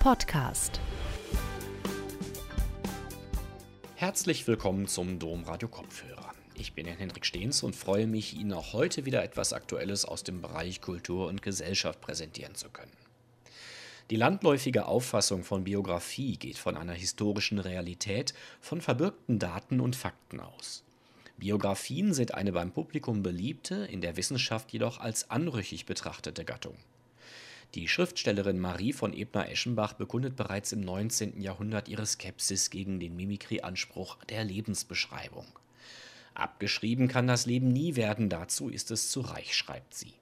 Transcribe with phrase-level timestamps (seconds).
[0.00, 0.80] Podcast.
[3.96, 6.32] Herzlich willkommen zum Domradio Kopfhörer.
[6.54, 10.40] Ich bin Henrik Stehns und freue mich, Ihnen auch heute wieder etwas Aktuelles aus dem
[10.40, 12.96] Bereich Kultur und Gesellschaft präsentieren zu können.
[14.08, 18.32] Die landläufige Auffassung von Biografie geht von einer historischen Realität,
[18.62, 20.82] von verbürgten Daten und Fakten aus.
[21.36, 26.78] Biografien sind eine beim Publikum beliebte, in der Wissenschaft jedoch als anrüchig betrachtete Gattung.
[27.76, 31.40] Die Schriftstellerin Marie von Ebner-Eschenbach bekundet bereits im 19.
[31.40, 35.46] Jahrhundert ihre Skepsis gegen den Mimikry-Anspruch der Lebensbeschreibung.
[36.34, 40.14] Abgeschrieben kann das Leben nie werden, dazu ist es zu reich, schreibt sie.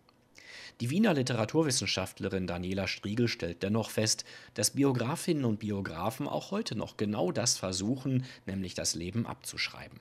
[0.83, 6.99] Die Wiener Literaturwissenschaftlerin Daniela Striegel stellt dennoch fest, dass Biografinnen und Biografen auch heute noch
[6.99, 10.01] genau das versuchen, nämlich das Leben abzuschreiben.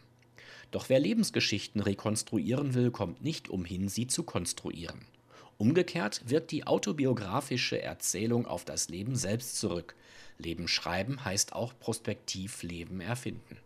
[0.72, 5.06] Doch wer Lebensgeschichten rekonstruieren will, kommt nicht umhin, sie zu konstruieren.
[5.58, 9.95] Umgekehrt wirkt die autobiografische Erzählung auf das Leben selbst zurück.
[10.38, 13.58] Leben schreiben heißt auch prospektiv Leben erfinden.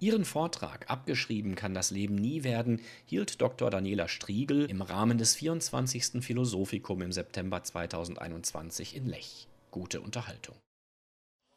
[0.00, 3.70] Ihren Vortrag Abgeschrieben kann das Leben nie werden, hielt Dr.
[3.70, 6.24] Daniela Striegel im Rahmen des 24.
[6.24, 9.46] Philosophikum im September 2021 in Lech.
[9.70, 10.56] Gute Unterhaltung.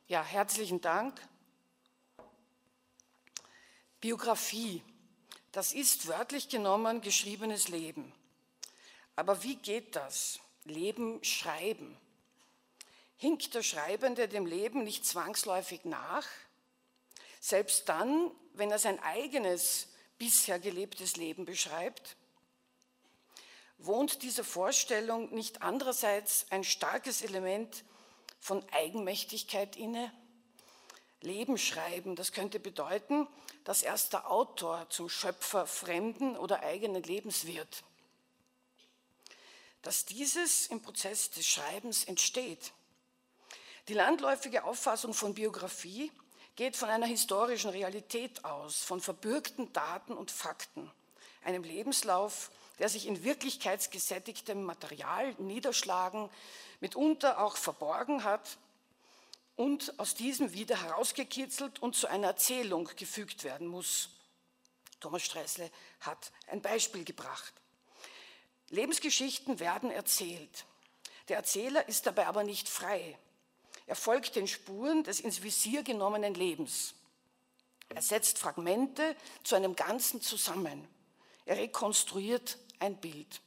[0.08, 1.20] Ja, herzlichen Dank.
[4.00, 4.84] Biografie,
[5.52, 8.14] das ist wörtlich genommen geschriebenes Leben.
[9.16, 10.40] Aber wie geht das?
[10.66, 11.98] Leben schreiben.
[13.18, 16.26] Hinkt der Schreibende dem Leben nicht zwangsläufig nach?
[17.40, 22.18] Selbst dann, wenn er sein eigenes bisher gelebtes Leben beschreibt?
[23.78, 27.84] Wohnt dieser Vorstellung nicht andererseits ein starkes Element
[28.40, 30.12] von Eigenmächtigkeit inne?
[31.22, 33.28] Leben schreiben, das könnte bedeuten,
[33.64, 37.84] dass erst der Autor zum Schöpfer fremden oder eigenen Lebens wird
[39.86, 42.74] dass dieses im Prozess des Schreibens entsteht.
[43.88, 46.12] Die landläufige Auffassung von Biografie
[46.56, 50.92] geht von einer historischen Realität aus, von verbürgten Daten und Fakten,
[51.44, 56.32] einem Lebenslauf, der sich in wirklichkeitsgesättigtem Material niederschlagen,
[56.80, 58.58] mitunter auch verborgen hat
[59.56, 64.10] und aus diesem wieder herausgekitzelt und zu einer Erzählung gefügt werden muss.
[65.00, 65.70] Thomas Stressle
[66.00, 67.54] hat ein Beispiel gebracht.
[68.70, 70.66] Lebensgeschichten werden erzählt.
[71.28, 73.18] Der Erzähler ist dabei aber nicht frei.
[73.88, 76.96] Er folgt den Spuren des ins Visier genommenen Lebens.
[77.90, 80.88] Er setzt Fragmente zu einem Ganzen zusammen.
[81.46, 83.42] Er rekonstruiert ein Bild.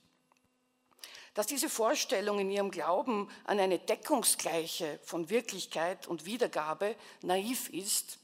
[1.34, 8.18] Dass diese Vorstellung in ihrem Glauben an eine Deckungsgleiche von Wirklichkeit und Wiedergabe naiv ist,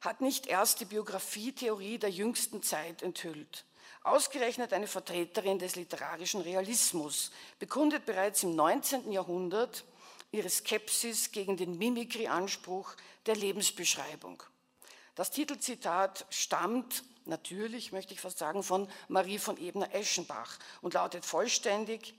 [0.00, 3.64] hat nicht erst die Biografietheorie der jüngsten Zeit enthüllt.
[4.02, 9.12] Ausgerechnet eine Vertreterin des literarischen Realismus bekundet bereits im 19.
[9.12, 9.84] Jahrhundert
[10.32, 12.94] ihre Skepsis gegen den Mimikry-Anspruch
[13.26, 14.42] der Lebensbeschreibung.
[15.14, 22.14] Das Titelzitat stammt natürlich, möchte ich fast sagen, von Marie von Ebner-Eschenbach und lautet vollständig,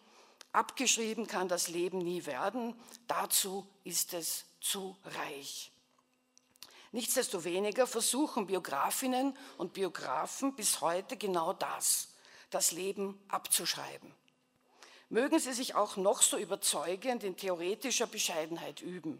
[0.51, 2.75] abgeschrieben kann das Leben nie werden,
[3.07, 5.71] dazu ist es zu reich.
[6.93, 12.09] Nichtsdestoweniger versuchen Biografinnen und Biografen bis heute genau das,
[12.49, 14.13] das Leben abzuschreiben.
[15.09, 19.19] Mögen sie sich auch noch so überzeugend in theoretischer Bescheidenheit üben.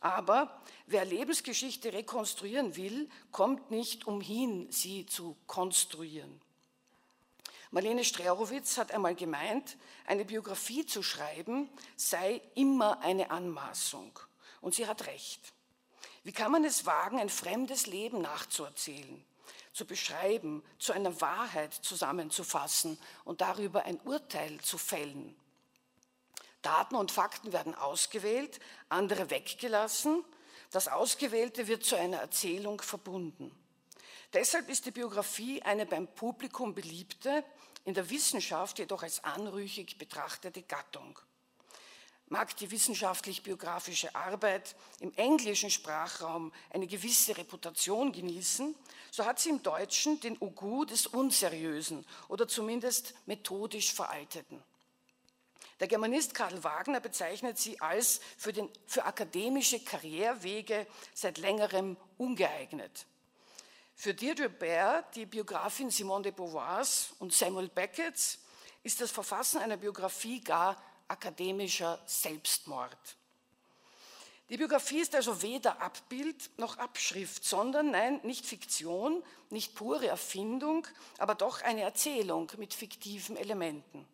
[0.00, 6.40] Aber wer Lebensgeschichte rekonstruieren will, kommt nicht umhin, sie zu konstruieren.
[7.70, 9.76] Marlene Strerowitz hat einmal gemeint,
[10.06, 14.18] eine Biografie zu schreiben sei immer eine Anmaßung.
[14.60, 15.52] Und sie hat recht.
[16.22, 19.24] Wie kann man es wagen, ein fremdes Leben nachzuerzählen,
[19.72, 25.34] zu beschreiben, zu einer Wahrheit zusammenzufassen und darüber ein Urteil zu fällen?
[26.62, 28.60] Daten und Fakten werden ausgewählt,
[28.90, 30.22] andere weggelassen.
[30.70, 33.50] Das Ausgewählte wird zu einer Erzählung verbunden.
[34.34, 37.44] Deshalb ist die Biografie eine beim Publikum beliebte,
[37.84, 41.18] in der Wissenschaft jedoch als anrüchig betrachtete Gattung
[42.30, 48.74] mag die wissenschaftlich-biografische Arbeit im englischen Sprachraum eine gewisse Reputation genießen,
[49.10, 54.62] so hat sie im Deutschen den Ugu des Unseriösen oder zumindest methodisch Veralteten.
[55.80, 63.06] Der Germanist Karl Wagner bezeichnet sie als für, den, für akademische Karrierewege seit längerem ungeeignet.
[63.96, 68.38] Für Deirdre Baer, die Biografin Simone de Beauvoirs und Samuel Beckett's,
[68.82, 70.80] ist das Verfassen einer Biografie gar
[71.10, 73.16] akademischer Selbstmord.
[74.48, 80.86] Die Biografie ist also weder Abbild noch Abschrift, sondern nein, nicht Fiktion, nicht pure Erfindung,
[81.18, 84.06] aber doch eine Erzählung mit fiktiven Elementen.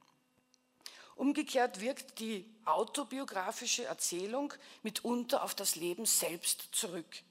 [1.14, 4.52] Umgekehrt wirkt die autobiografische Erzählung
[4.82, 7.22] mitunter auf das Leben selbst zurück,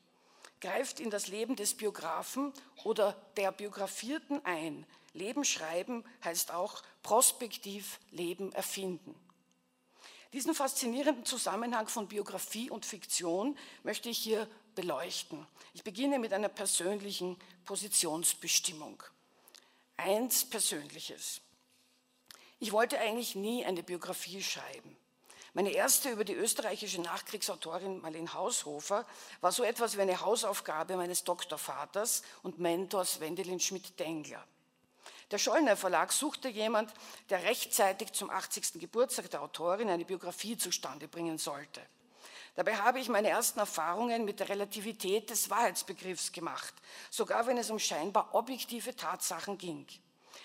[0.60, 2.52] greift in das Leben des Biografen
[2.84, 4.84] oder der Biografierten ein.
[5.14, 9.14] Leben schreiben heißt auch prospektiv Leben erfinden.
[10.36, 15.48] Diesen faszinierenden Zusammenhang von Biografie und Fiktion möchte ich hier beleuchten.
[15.74, 19.02] Ich beginne mit einer persönlichen Positionsbestimmung.
[19.96, 21.40] Eins Persönliches.
[22.60, 24.98] Ich wollte eigentlich nie eine Biografie schreiben.
[25.54, 29.08] Meine erste über die österreichische Nachkriegsautorin Marlene Haushofer
[29.40, 34.46] war so etwas wie eine Hausaufgabe meines Doktorvaters und Mentors Wendelin Schmidt-Dengler.
[35.36, 36.94] Der Schollner Verlag suchte jemand,
[37.30, 38.80] der rechtzeitig zum 80.
[38.80, 41.82] Geburtstag der Autorin eine Biografie zustande bringen sollte.
[42.56, 46.74] Dabei habe ich meine ersten Erfahrungen mit der Relativität des Wahrheitsbegriffs gemacht,
[47.10, 49.86] sogar wenn es um scheinbar objektive Tatsachen ging.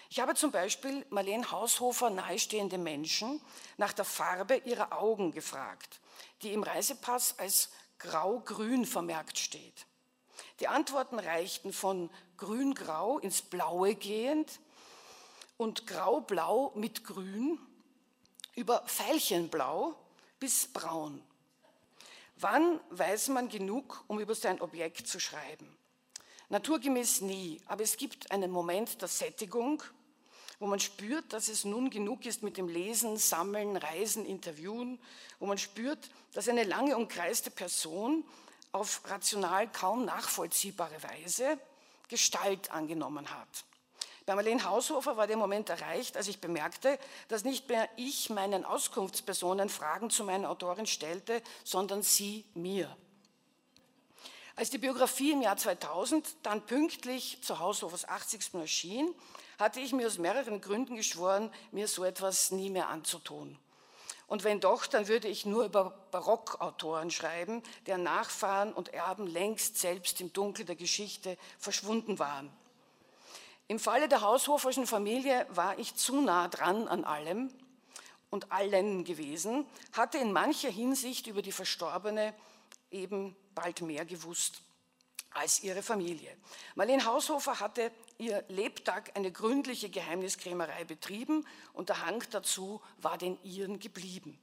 [0.08, 3.40] Ich habe zum Beispiel Marlene Haushofer nahestehende Menschen
[3.76, 6.00] nach der Farbe ihrer Augen gefragt,
[6.42, 7.70] die im Reisepass als
[8.00, 9.87] grau-grün vermerkt steht.
[10.58, 14.58] Die Antworten reichten von grün-grau ins Blaue gehend
[15.61, 17.59] und grau-blau mit grün
[18.55, 19.95] über Veilchenblau
[20.39, 21.23] bis braun.
[22.37, 25.69] Wann weiß man genug, um über sein Objekt zu schreiben?
[26.49, 29.83] Naturgemäß nie, aber es gibt einen Moment der Sättigung,
[30.61, 34.99] wo man spürt, dass es nun genug ist mit dem Lesen, Sammeln, Reisen, Interviewen,
[35.41, 38.25] wo man spürt, dass eine lange umkreiste Person
[38.73, 41.59] auf rational kaum nachvollziehbare Weise
[42.09, 43.65] Gestalt angenommen hat.
[44.26, 48.64] Bei Marlene Haushofer war der Moment erreicht, als ich bemerkte, dass nicht mehr ich meinen
[48.64, 52.94] Auskunftspersonen Fragen zu meiner Autorin stellte, sondern sie mir.
[54.56, 58.55] Als die Biografie im Jahr 2000 dann pünktlich zu Haushofers 80.
[58.55, 59.14] erschien,
[59.58, 63.58] hatte ich mir aus mehreren Gründen geschworen, mir so etwas nie mehr anzutun.
[64.26, 69.78] Und wenn doch, dann würde ich nur über Barockautoren schreiben, deren Nachfahren und Erben längst
[69.78, 72.52] selbst im Dunkel der Geschichte verschwunden waren.
[73.70, 77.52] Im Falle der Haushoferschen Familie war ich zu nah dran an allem
[78.28, 82.34] und allen gewesen, hatte in mancher Hinsicht über die Verstorbene
[82.90, 84.62] eben bald mehr gewusst
[85.31, 86.37] als ihre Familie.
[86.75, 93.40] Marlene Haushofer hatte ihr Lebtag eine gründliche Geheimniskrämerei betrieben und der Hang dazu war den
[93.44, 94.37] ihren geblieben.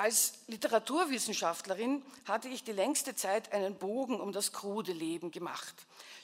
[0.00, 5.74] Als Literaturwissenschaftlerin hatte ich die längste Zeit einen Bogen um das krude Leben gemacht.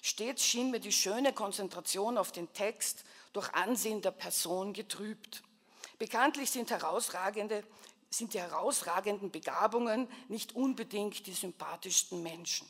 [0.00, 5.43] Stets schien mir die schöne Konzentration auf den Text durch Ansehen der Person getrübt.
[5.99, 6.73] Bekanntlich sind,
[8.08, 12.67] sind die herausragenden Begabungen nicht unbedingt die sympathischsten Menschen.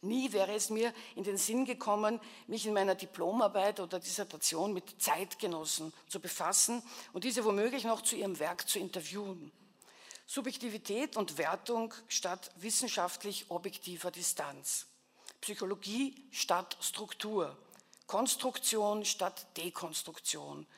[0.00, 2.18] Nie wäre es mir in den Sinn gekommen,
[2.48, 6.82] mich in meiner Diplomarbeit oder Dissertation mit Zeitgenossen zu befassen
[7.12, 9.52] und diese womöglich noch zu ihrem Werk zu interviewen.
[10.32, 14.86] Subjektivität und Wertung statt wissenschaftlich objektiver Distanz.
[15.40, 17.58] Psychologie statt Struktur.
[18.06, 20.68] Konstruktion statt Dekonstruktion.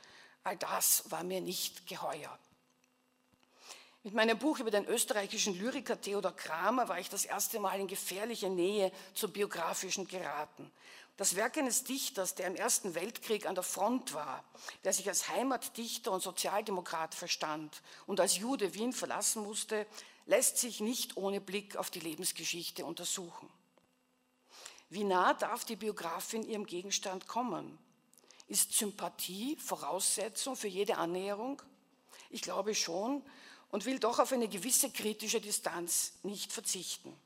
[0.42, 2.38] All das war mir nicht geheuer.
[4.02, 7.88] Mit meinem Buch über den österreichischen Lyriker Theodor Kramer war ich das erste Mal in
[7.88, 10.72] gefährliche Nähe zum biografischen geraten.
[11.16, 14.44] Das Werk eines Dichters, der im Ersten Weltkrieg an der Front war,
[14.84, 19.86] der sich als Heimatdichter und Sozialdemokrat verstand und als Jude Wien verlassen musste,
[20.26, 23.50] lässt sich nicht ohne Blick auf die Lebensgeschichte untersuchen.
[24.88, 27.78] Wie nah darf die Biografin ihrem Gegenstand kommen?
[28.48, 31.62] Ist Sympathie Voraussetzung für jede Annäherung?
[32.30, 33.22] Ich glaube schon,
[33.70, 37.16] und will doch auf eine gewisse kritische Distanz nicht verzichten.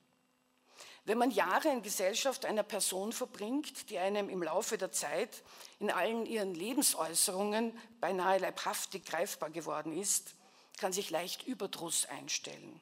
[1.06, 5.44] Wenn man Jahre in Gesellschaft einer Person verbringt, die einem im Laufe der Zeit
[5.78, 10.34] in allen ihren Lebensäußerungen beinahe leibhaftig greifbar geworden ist,
[10.78, 12.80] kann sich leicht Überdruss einstellen.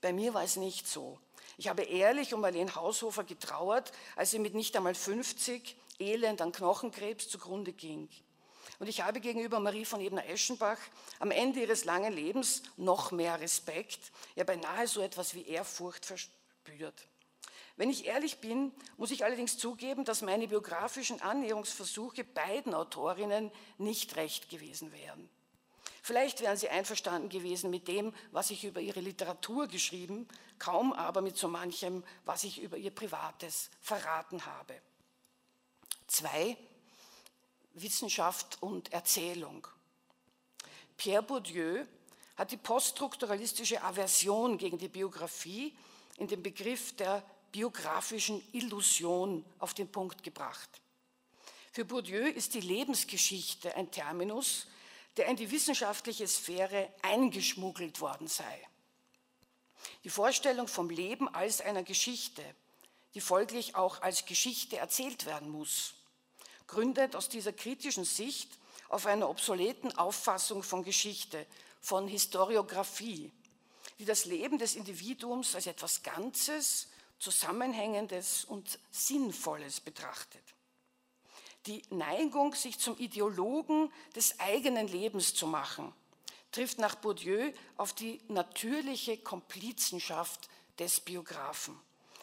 [0.00, 1.18] Bei mir war es nicht so.
[1.58, 6.52] Ich habe ehrlich um Marlene Haushofer getrauert, als sie mit nicht einmal 50 elend an
[6.52, 8.08] Knochenkrebs zugrunde ging.
[8.78, 10.78] Und ich habe gegenüber Marie von Ebner-Eschenbach
[11.18, 16.39] am Ende ihres langen Lebens noch mehr Respekt, ja beinahe so etwas wie Ehrfurcht verspürt.
[17.76, 24.16] Wenn ich ehrlich bin, muss ich allerdings zugeben, dass meine biografischen Annäherungsversuche beiden Autorinnen nicht
[24.16, 25.30] recht gewesen wären.
[26.02, 30.26] Vielleicht wären sie einverstanden gewesen mit dem, was ich über ihre Literatur geschrieben,
[30.58, 34.80] kaum aber mit so manchem, was ich über ihr Privates verraten habe.
[36.06, 36.56] Zwei
[37.74, 39.66] Wissenschaft und Erzählung.
[40.96, 41.84] Pierre Bourdieu
[42.36, 45.76] hat die poststrukturalistische Aversion gegen die Biografie
[46.20, 50.68] in den Begriff der biografischen Illusion auf den Punkt gebracht.
[51.72, 54.66] Für Bourdieu ist die Lebensgeschichte ein Terminus,
[55.16, 58.68] der in die wissenschaftliche Sphäre eingeschmuggelt worden sei.
[60.04, 62.44] Die Vorstellung vom Leben als einer Geschichte,
[63.14, 65.94] die folglich auch als Geschichte erzählt werden muss,
[66.66, 68.58] gründet aus dieser kritischen Sicht
[68.90, 71.46] auf einer obsoleten Auffassung von Geschichte,
[71.80, 73.32] von Historiographie,
[74.00, 76.88] die das Leben des Individuums als etwas Ganzes,
[77.18, 80.42] Zusammenhängendes und Sinnvolles betrachtet.
[81.66, 85.92] Die Neigung, sich zum Ideologen des eigenen Lebens zu machen,
[86.50, 91.78] trifft nach Bourdieu auf die natürliche Komplizenschaft des Biografen,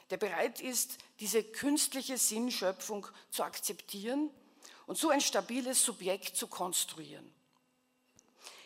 [0.10, 4.32] der bereit ist, diese künstliche Sinnschöpfung zu akzeptieren
[4.88, 7.32] und so ein stabiles Subjekt zu konstruieren.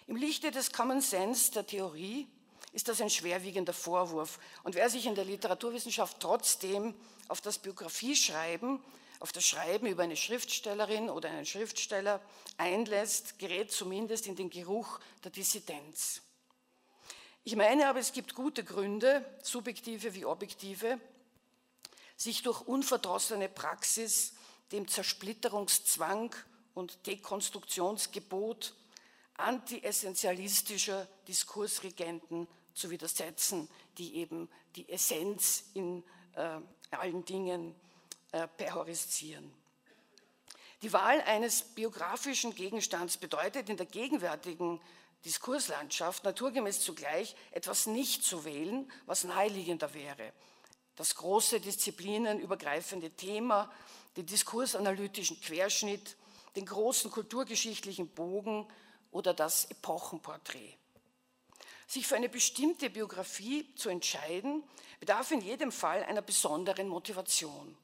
[0.07, 2.29] Im Lichte des Common Sense der Theorie
[2.73, 4.39] ist das ein schwerwiegender Vorwurf.
[4.63, 6.95] Und wer sich in der Literaturwissenschaft trotzdem
[7.27, 8.81] auf das Biografieschreiben,
[9.19, 12.21] auf das Schreiben über eine Schriftstellerin oder einen Schriftsteller
[12.57, 16.21] einlässt, gerät zumindest in den Geruch der Dissidenz.
[17.43, 20.99] Ich meine aber, es gibt gute Gründe, subjektive wie objektive,
[22.15, 24.33] sich durch unverdrossene Praxis
[24.71, 26.35] dem Zersplitterungszwang
[26.73, 28.75] und Dekonstruktionsgebot
[29.35, 36.03] anti-essentialistischer Diskursregenten zu widersetzen, die eben die Essenz in
[36.35, 36.59] äh,
[36.91, 37.75] allen Dingen
[38.31, 39.53] äh, perhorisieren.
[40.81, 44.81] Die Wahl eines biografischen Gegenstands bedeutet in der gegenwärtigen
[45.25, 50.33] Diskurslandschaft naturgemäß zugleich etwas nicht zu wählen, was naheliegender wäre.
[50.95, 53.71] Das große disziplinenübergreifende Thema,
[54.17, 56.17] den diskursanalytischen Querschnitt,
[56.55, 58.67] den großen kulturgeschichtlichen Bogen
[59.11, 60.80] oder das Epochenporträt.
[61.91, 64.63] Sich für eine bestimmte Biografie zu entscheiden,
[65.01, 67.77] bedarf in jedem Fall einer besonderen Motivation.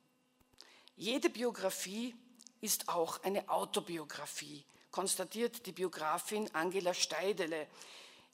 [0.95, 2.15] Jede Biografie
[2.61, 7.67] ist auch eine Autobiografie, konstatiert die Biografin Angela Steidele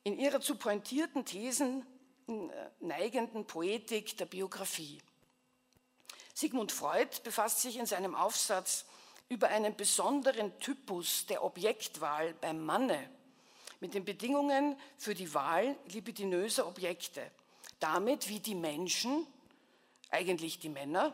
[0.03, 1.83] in ihrer zu pointierten Thesen
[2.27, 2.33] äh,
[2.79, 5.01] neigenden Poetik der Biografie.
[6.35, 8.85] Sigmund Freud befasst sich in seinem Aufsatz
[9.27, 13.09] über einen besonderen Typus der Objektwahl beim Manne
[13.79, 17.29] mit den Bedingungen für die Wahl libidinöser Objekte,
[17.79, 19.27] damit wie die Menschen,
[20.09, 21.13] eigentlich die Männer,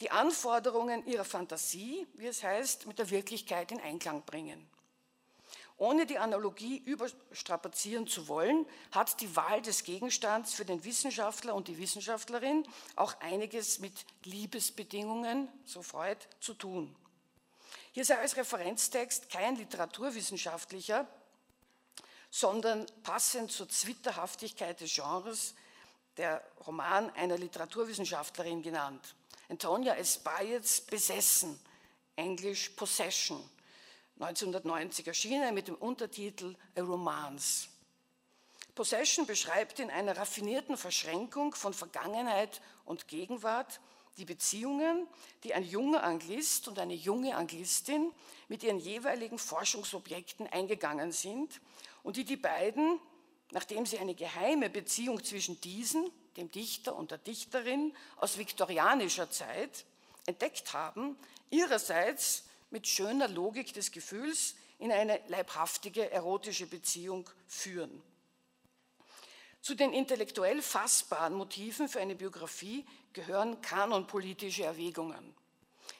[0.00, 4.68] die Anforderungen ihrer Fantasie, wie es heißt, mit der Wirklichkeit in Einklang bringen.
[5.78, 11.68] Ohne die Analogie überstrapazieren zu wollen, hat die Wahl des Gegenstands für den Wissenschaftler und
[11.68, 13.92] die Wissenschaftlerin auch einiges mit
[14.24, 16.96] Liebesbedingungen, so Freud, zu tun.
[17.92, 21.06] Hier sei als Referenztext kein literaturwissenschaftlicher,
[22.38, 25.54] sondern passend zur Zwitterhaftigkeit des Genres
[26.18, 29.14] der Roman einer Literaturwissenschaftlerin genannt.
[29.48, 30.18] Antonia S.
[30.18, 31.58] Bayets Besessen,
[32.14, 33.42] englisch Possession,
[34.20, 37.68] 1990 erschienen mit dem Untertitel A Romance.
[38.74, 43.80] Possession beschreibt in einer raffinierten Verschränkung von Vergangenheit und Gegenwart
[44.18, 45.06] die Beziehungen,
[45.42, 48.12] die ein junger Anglist und eine junge Anglistin
[48.48, 51.60] mit ihren jeweiligen Forschungsobjekten eingegangen sind
[52.06, 53.00] und die die beiden,
[53.50, 59.84] nachdem sie eine geheime Beziehung zwischen diesen, dem Dichter und der Dichterin aus viktorianischer Zeit,
[60.24, 61.18] entdeckt haben,
[61.50, 68.00] ihrerseits mit schöner Logik des Gefühls in eine leibhaftige erotische Beziehung führen.
[69.60, 75.34] Zu den intellektuell fassbaren Motiven für eine Biografie gehören kanonpolitische Erwägungen.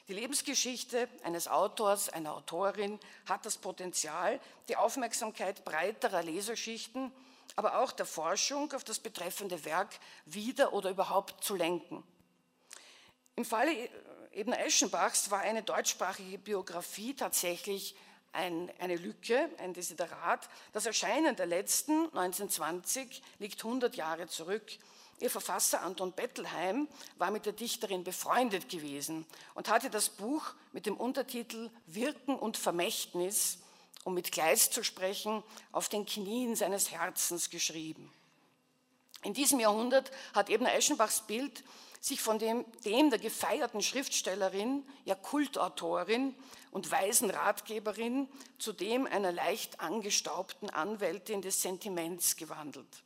[0.07, 2.97] Die Lebensgeschichte eines Autors, einer Autorin
[3.27, 7.11] hat das Potenzial, die Aufmerksamkeit breiterer Leserschichten,
[7.57, 9.89] aber auch der Forschung auf das betreffende Werk
[10.25, 12.05] wieder oder überhaupt zu lenken.
[13.35, 13.89] Im Falle
[14.31, 17.93] Ebner Eschenbachs war eine deutschsprachige Biografie tatsächlich
[18.31, 20.47] ein, eine Lücke, ein Desiderat.
[20.71, 24.63] Das Erscheinen der letzten, 1920, liegt 100 Jahre zurück.
[25.19, 30.43] Ihr Verfasser Anton Bettelheim war mit der Dichterin befreundet gewesen und hatte das Buch
[30.73, 33.57] mit dem Untertitel Wirken und Vermächtnis,
[34.03, 38.11] um mit Gleis zu sprechen, auf den Knien seines Herzens geschrieben.
[39.23, 41.63] In diesem Jahrhundert hat Ebner Eschenbachs Bild
[41.99, 46.35] sich von dem, dem der gefeierten Schriftstellerin, ja Kultautorin
[46.69, 53.03] und weisen Ratgeberin zu dem einer leicht angestaubten Anwältin des Sentiments gewandelt.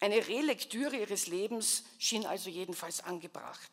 [0.00, 3.70] Eine Relektüre ihres Lebens schien also jedenfalls angebracht.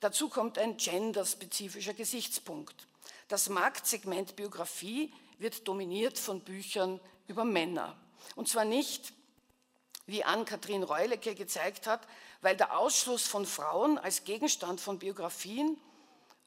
[0.00, 2.86] Dazu kommt ein genderspezifischer Gesichtspunkt.
[3.28, 7.96] Das Marktsegment Biografie wird dominiert von Büchern über Männer.
[8.34, 9.14] Und zwar nicht,
[10.06, 12.06] wie Ann-Kathrin Reulecke gezeigt hat,
[12.40, 15.78] weil der Ausschluss von Frauen als Gegenstand von Biografien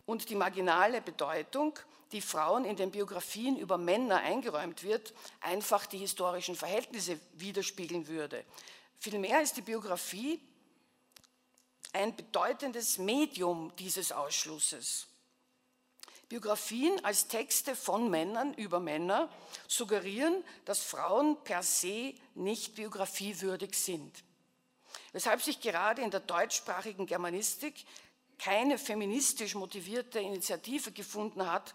[0.06, 1.78] und die marginale Bedeutung
[2.12, 8.44] die Frauen in den Biografien über Männer eingeräumt wird, einfach die historischen Verhältnisse widerspiegeln würde.
[8.98, 10.42] Vielmehr ist die Biografie
[11.94, 15.08] ein bedeutendes Medium dieses Ausschlusses.
[16.28, 19.30] Biografien als Texte von Männern über Männer
[19.68, 24.24] suggerieren, dass Frauen per se nicht biografiewürdig sind.
[25.12, 27.84] Weshalb sich gerade in der deutschsprachigen Germanistik
[28.38, 31.74] keine feministisch motivierte Initiative gefunden hat,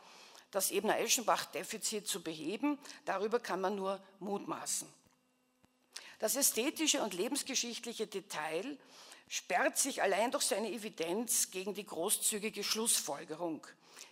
[0.54, 4.88] das Ebner-Eschenbach-Defizit zu beheben, darüber kann man nur mutmaßen.
[6.18, 8.78] Das ästhetische und lebensgeschichtliche Detail
[9.28, 13.66] sperrt sich allein durch seine Evidenz gegen die großzügige Schlussfolgerung,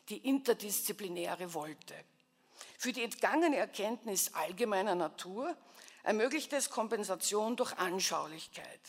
[0.09, 1.95] die interdisziplinäre Wolte.
[2.77, 5.57] Für die entgangene Erkenntnis allgemeiner Natur
[6.03, 8.81] ermöglicht es Kompensation durch Anschaulichkeit.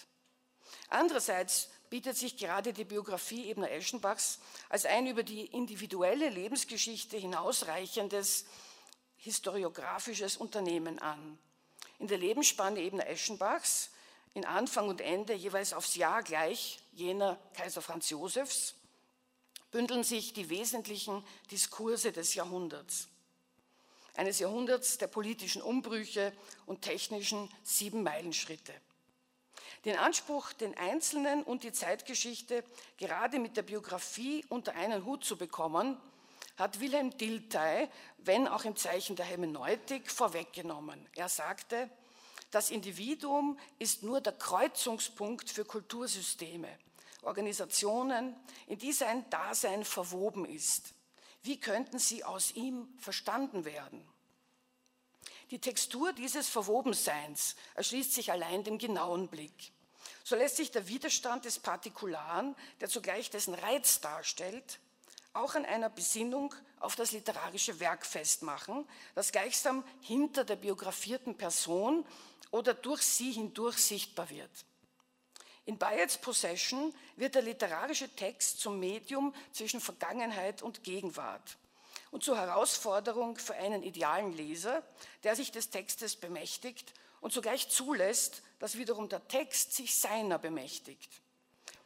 [0.89, 8.45] Andererseits bietet sich gerade die Biografie Ebner Eschenbachs als ein über die individuelle Lebensgeschichte hinausreichendes
[9.17, 11.37] historiografisches Unternehmen an.
[11.99, 13.91] In der Lebensspanne Ebner Eschenbachs,
[14.33, 18.73] in Anfang und Ende jeweils aufs Jahr gleich jener Kaiser Franz Josefs,
[19.69, 23.07] bündeln sich die wesentlichen Diskurse des Jahrhunderts.
[24.15, 26.33] Eines Jahrhunderts der politischen Umbrüche
[26.65, 28.73] und technischen Siebenmeilenschritte.
[29.85, 32.63] Den Anspruch, den Einzelnen und die Zeitgeschichte
[32.97, 35.97] gerade mit der Biografie unter einen Hut zu bekommen,
[36.57, 37.89] hat Wilhelm Dilthey,
[38.19, 41.07] wenn auch im Zeichen der Hermeneutik, vorweggenommen.
[41.15, 41.89] Er sagte,
[42.51, 46.69] das Individuum ist nur der Kreuzungspunkt für Kultursysteme,
[47.23, 48.35] Organisationen,
[48.67, 50.93] in die sein Dasein verwoben ist.
[51.41, 54.07] Wie könnten sie aus ihm verstanden werden?
[55.51, 59.71] Die Textur dieses Verwobenseins erschließt sich allein dem genauen Blick.
[60.23, 64.79] So lässt sich der Widerstand des Partikularen, der zugleich dessen Reiz darstellt,
[65.33, 72.05] auch an einer Besinnung auf das literarische Werk festmachen, das gleichsam hinter der biografierten Person
[72.51, 74.51] oder durch sie hindurch sichtbar wird.
[75.65, 81.57] In Bayets Possession wird der literarische Text zum Medium zwischen Vergangenheit und Gegenwart
[82.13, 84.83] und zur Herausforderung für einen idealen Leser,
[85.23, 91.09] der sich des Textes bemächtigt und zugleich zulässt, dass wiederum der Text sich seiner bemächtigt.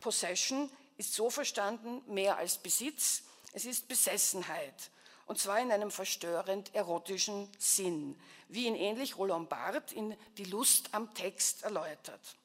[0.01, 4.91] Possession ist so verstanden mehr als Besitz, es ist Besessenheit.
[5.27, 10.89] Und zwar in einem verstörend erotischen Sinn, wie ihn ähnlich Roland Barth in Die Lust
[10.91, 12.35] am Text erläutert.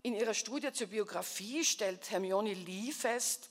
[0.00, 3.50] In ihrer Studie zur Biografie stellt Hermione Lee fest,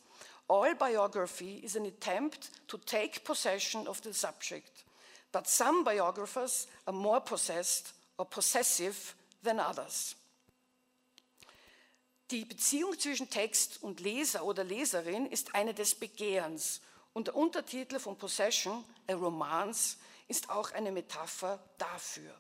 [0.52, 4.84] All biography is an attempt to take possession of the subject,
[5.32, 10.14] but some biographers are more possessed or possessive than others.
[12.32, 16.82] Die Beziehung zwischen Text und Leser oder Leserin ist eine des Begehrens
[17.14, 19.96] und der Untertitel von Possession, a Romance,
[20.28, 22.36] ist auch eine Metapher dafür.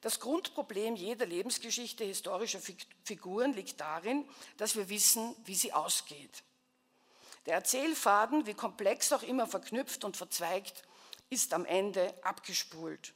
[0.00, 2.60] Das Grundproblem jeder Lebensgeschichte historischer
[3.04, 6.42] Figuren liegt darin, dass wir wissen, wie sie ausgeht.
[7.46, 10.84] Der Erzählfaden, wie komplex auch immer verknüpft und verzweigt,
[11.28, 13.14] ist am Ende abgespult.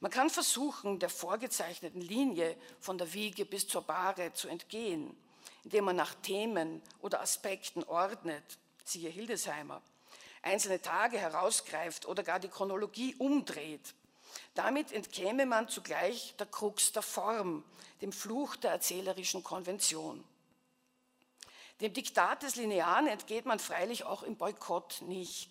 [0.00, 5.16] Man kann versuchen, der vorgezeichneten Linie von der Wiege bis zur Bahre zu entgehen,
[5.64, 8.44] indem man nach Themen oder Aspekten ordnet,
[8.84, 9.82] siehe Hildesheimer,
[10.42, 13.94] einzelne Tage herausgreift oder gar die Chronologie umdreht.
[14.54, 17.64] Damit entkäme man zugleich der Krux der Form,
[18.00, 20.22] dem Fluch der erzählerischen Konvention.
[21.80, 25.50] Dem Diktat des Linearen entgeht man freilich auch im Boykott nicht.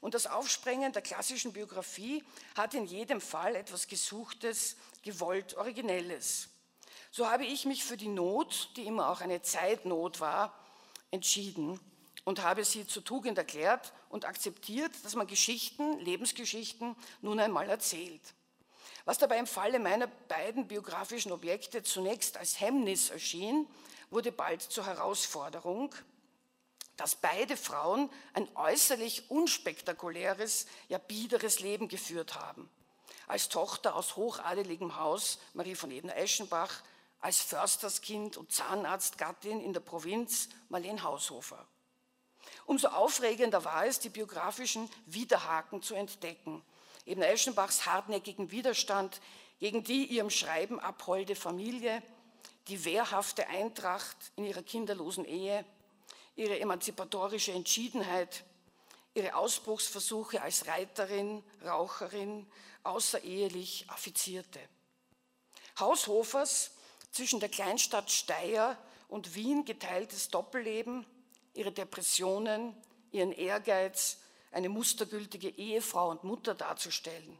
[0.00, 2.22] Und das Aufsprengen der klassischen Biografie
[2.56, 6.48] hat in jedem Fall etwas Gesuchtes, gewollt Originelles.
[7.10, 10.56] So habe ich mich für die Not, die immer auch eine Zeitnot war,
[11.10, 11.80] entschieden
[12.24, 18.20] und habe sie zur Tugend erklärt und akzeptiert, dass man Geschichten, Lebensgeschichten nun einmal erzählt.
[19.06, 23.66] Was dabei im Falle meiner beiden biografischen Objekte zunächst als Hemmnis erschien,
[24.10, 25.94] wurde bald zur Herausforderung,
[26.96, 32.68] dass beide Frauen ein äußerlich unspektakuläres, ja biederes Leben geführt haben.
[33.28, 36.82] Als Tochter aus hochadeligem Haus, Marie von Ebner-Eschenbach,
[37.20, 41.66] als Försterskind und Zahnarztgattin in der Provinz, Marlene Haushofer.
[42.66, 46.62] Umso aufregender war es, die biografischen Widerhaken zu entdecken.
[47.06, 49.20] Ebner-Eschenbachs hartnäckigen Widerstand
[49.58, 52.02] gegen die ihrem Schreiben abholde Familie,
[52.68, 55.64] die wehrhafte Eintracht in ihrer kinderlosen Ehe,
[56.36, 58.44] ihre emanzipatorische Entschiedenheit,
[59.14, 62.46] ihre Ausbruchsversuche als Reiterin, Raucherin,
[62.84, 64.60] außerehelich Affizierte.
[65.78, 66.72] Haushofers
[67.10, 68.76] zwischen der Kleinstadt Steyr
[69.08, 71.06] und Wien geteiltes Doppelleben,
[71.54, 72.76] ihre Depressionen,
[73.10, 74.18] ihren Ehrgeiz,
[74.52, 77.38] eine mustergültige Ehefrau und Mutter darzustellen.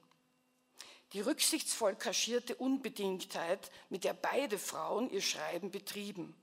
[1.12, 6.34] Die rücksichtsvoll kaschierte Unbedingtheit, mit der beide Frauen ihr Schreiben betrieben.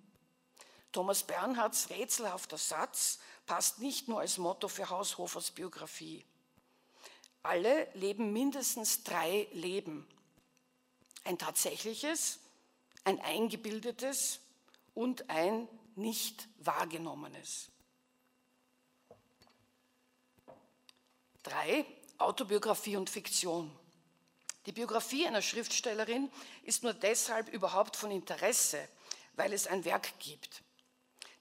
[0.91, 6.25] Thomas Bernhards rätselhafter Satz passt nicht nur als Motto für Haushofers Biografie.
[7.43, 10.07] Alle leben mindestens drei Leben.
[11.25, 12.39] Ein tatsächliches,
[13.03, 14.39] ein eingebildetes
[14.95, 17.69] und ein nicht wahrgenommenes.
[21.43, 21.85] Drei,
[22.17, 23.71] Autobiografie und Fiktion.
[24.65, 26.31] Die Biografie einer Schriftstellerin
[26.63, 28.87] ist nur deshalb überhaupt von Interesse,
[29.33, 30.63] weil es ein Werk gibt.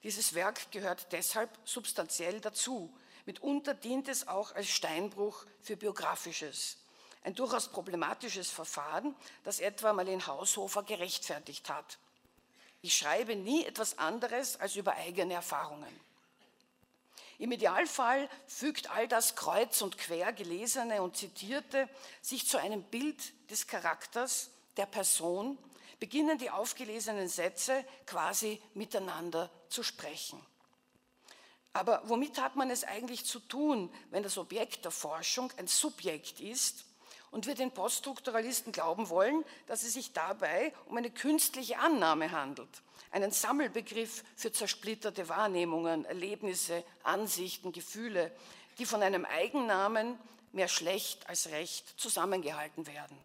[0.03, 2.95] Dieses Werk gehört deshalb substanziell dazu.
[3.25, 6.77] Mitunter dient es auch als Steinbruch für Biografisches.
[7.23, 11.97] Ein durchaus problematisches Verfahren, das etwa Marlene Haushofer gerechtfertigt hat.
[12.83, 16.04] Ich schreibe nie etwas anderes als über eigene Erfahrungen.
[17.37, 21.89] Im Idealfall fügt all das kreuz und quer gelesene und zitierte
[22.21, 25.57] sich zu einem Bild des Charakters der Person,
[25.99, 30.41] beginnen die aufgelesenen Sätze quasi miteinander zu sprechen.
[31.73, 36.39] Aber womit hat man es eigentlich zu tun, wenn das Objekt der Forschung ein Subjekt
[36.39, 36.85] ist
[37.31, 42.69] und wir den Poststrukturalisten glauben wollen, dass es sich dabei um eine künstliche Annahme handelt,
[43.15, 48.29] einen Sammelbegriff für zersplitterte Wahrnehmungen, Erlebnisse, Ansichten, Gefühle,
[48.77, 50.19] die von einem Eigennamen
[50.51, 53.17] mehr schlecht als recht zusammengehalten werden.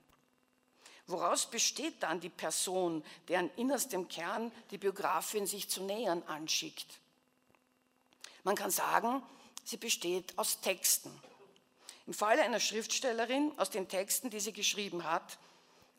[1.09, 7.00] Woraus besteht dann die Person, deren innerstem Kern die Biografin sich zu nähern anschickt?
[8.44, 9.20] Man kann sagen,
[9.64, 11.11] sie besteht aus Texten.
[12.07, 15.37] Im Falle einer Schriftstellerin aus den Texten, die sie geschrieben hat,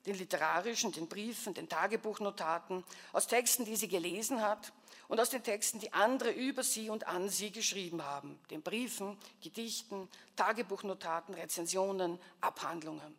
[0.06, 2.84] den literarischen, den Briefen, den Tagebuchnotaten,
[3.14, 4.74] aus Texten, die sie gelesen hat
[5.08, 9.18] und aus den Texten, die andere über sie und an sie geschrieben haben, den Briefen,
[9.42, 13.16] Gedichten, Tagebuchnotaten, Rezensionen, Abhandlungen.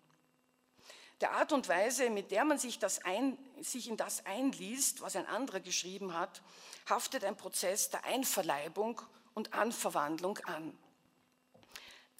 [1.21, 5.15] Der Art und Weise, mit der man sich, das ein, sich in das einliest, was
[5.15, 6.43] ein anderer geschrieben hat,
[6.89, 9.01] haftet ein Prozess der Einverleibung
[9.35, 10.77] und Anverwandlung an.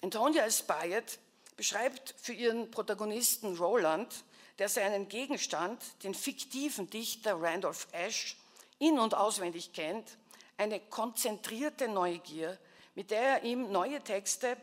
[0.01, 1.19] Antonia Spayet
[1.57, 4.23] beschreibt für ihren Protagonisten Roland,
[4.59, 8.35] der seinen Gegenstand, den fiktiven Dichter Randolph Ashe,
[8.79, 10.17] in- und auswendig kennt,
[10.57, 12.57] eine konzentrierte Neugier,
[12.95, 14.57] mit der er ihm neue Texte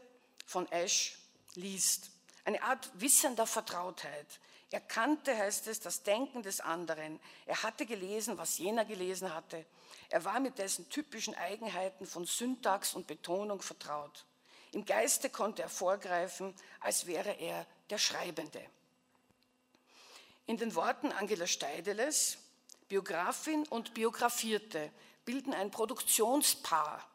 [0.46, 1.16] von Ashe
[1.55, 2.11] liest.
[2.44, 4.26] Eine Art wissender Vertrautheit.
[4.70, 7.18] Er kannte, heißt es, das Denken des anderen.
[7.46, 9.66] Er hatte gelesen, was jener gelesen hatte.
[10.11, 14.24] Er war mit dessen typischen Eigenheiten von Syntax und Betonung vertraut.
[14.72, 18.62] Im Geiste konnte er vorgreifen, als wäre er der Schreibende.
[20.46, 22.38] In den Worten Angela Steideles,
[22.88, 24.90] Biografin und Biografierte
[25.24, 27.09] bilden ein Produktionspaar,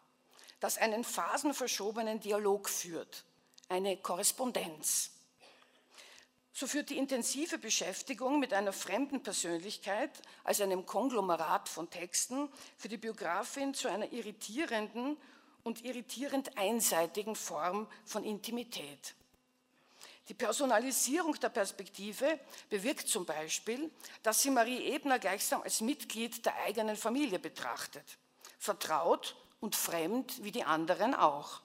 [0.60, 3.26] das einen phasenverschobenen Dialog führt,
[3.68, 5.12] eine Korrespondenz.
[6.54, 10.12] So führt die intensive Beschäftigung mit einer fremden Persönlichkeit
[10.46, 15.18] als einem Konglomerat von Texten für die Biografin zu einer irritierenden
[15.64, 19.16] und irritierend einseitigen Form von Intimität.
[20.28, 23.92] Die Personalisierung der Perspektive bewirkt zum Beispiel,
[24.24, 28.18] dass sie Marie Ebner gleichsam als Mitglied der eigenen Familie betrachtet,
[28.58, 31.62] vertraut und fremd wie die anderen auch.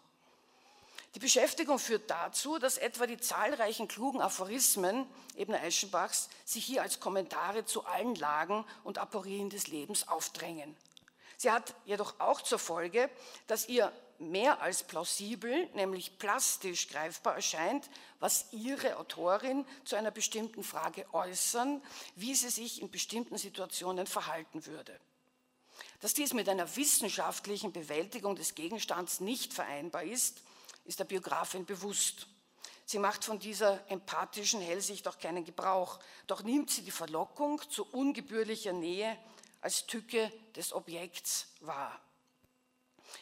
[1.15, 7.01] Die Beschäftigung führt dazu, dass etwa die zahlreichen klugen Aphorismen Ebner Eschenbachs sich hier als
[7.01, 10.77] Kommentare zu allen Lagen und Aporien des Lebens aufdrängen.
[11.37, 13.11] Sie hat jedoch auch zur Folge,
[13.49, 20.63] dass ihr mehr als plausibel, nämlich plastisch greifbar erscheint, was ihre Autorin zu einer bestimmten
[20.63, 21.83] Frage äußern,
[22.17, 24.99] wie sie sich in bestimmten Situationen verhalten würde.
[26.01, 30.43] Dass dies mit einer wissenschaftlichen Bewältigung des Gegenstands nicht vereinbar ist,
[30.85, 32.27] ist der Biografin bewusst.
[32.85, 37.87] Sie macht von dieser empathischen Hellsicht auch keinen Gebrauch, doch nimmt sie die Verlockung zu
[37.87, 39.17] ungebührlicher Nähe
[39.61, 42.01] als Tücke des Objekts wahr.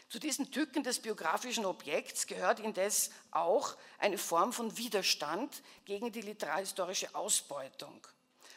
[0.09, 6.23] Zu diesen Tücken des biografischen Objekts gehört indes auch eine Form von Widerstand gegen die
[6.23, 8.07] literarhistorische Ausbeutung.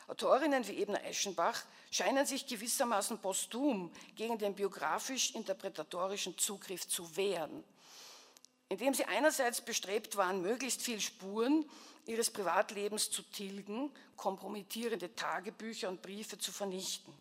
[0.08, 7.64] Autorinnen wie Ebner Eschenbach scheinen sich gewissermaßen posthum gegen den biografisch-interpretatorischen Zugriff zu wehren,
[8.68, 11.70] indem sie einerseits bestrebt waren, möglichst viel Spuren
[12.06, 17.14] ihres Privatlebens zu tilgen, kompromittierende Tagebücher und Briefe zu vernichten.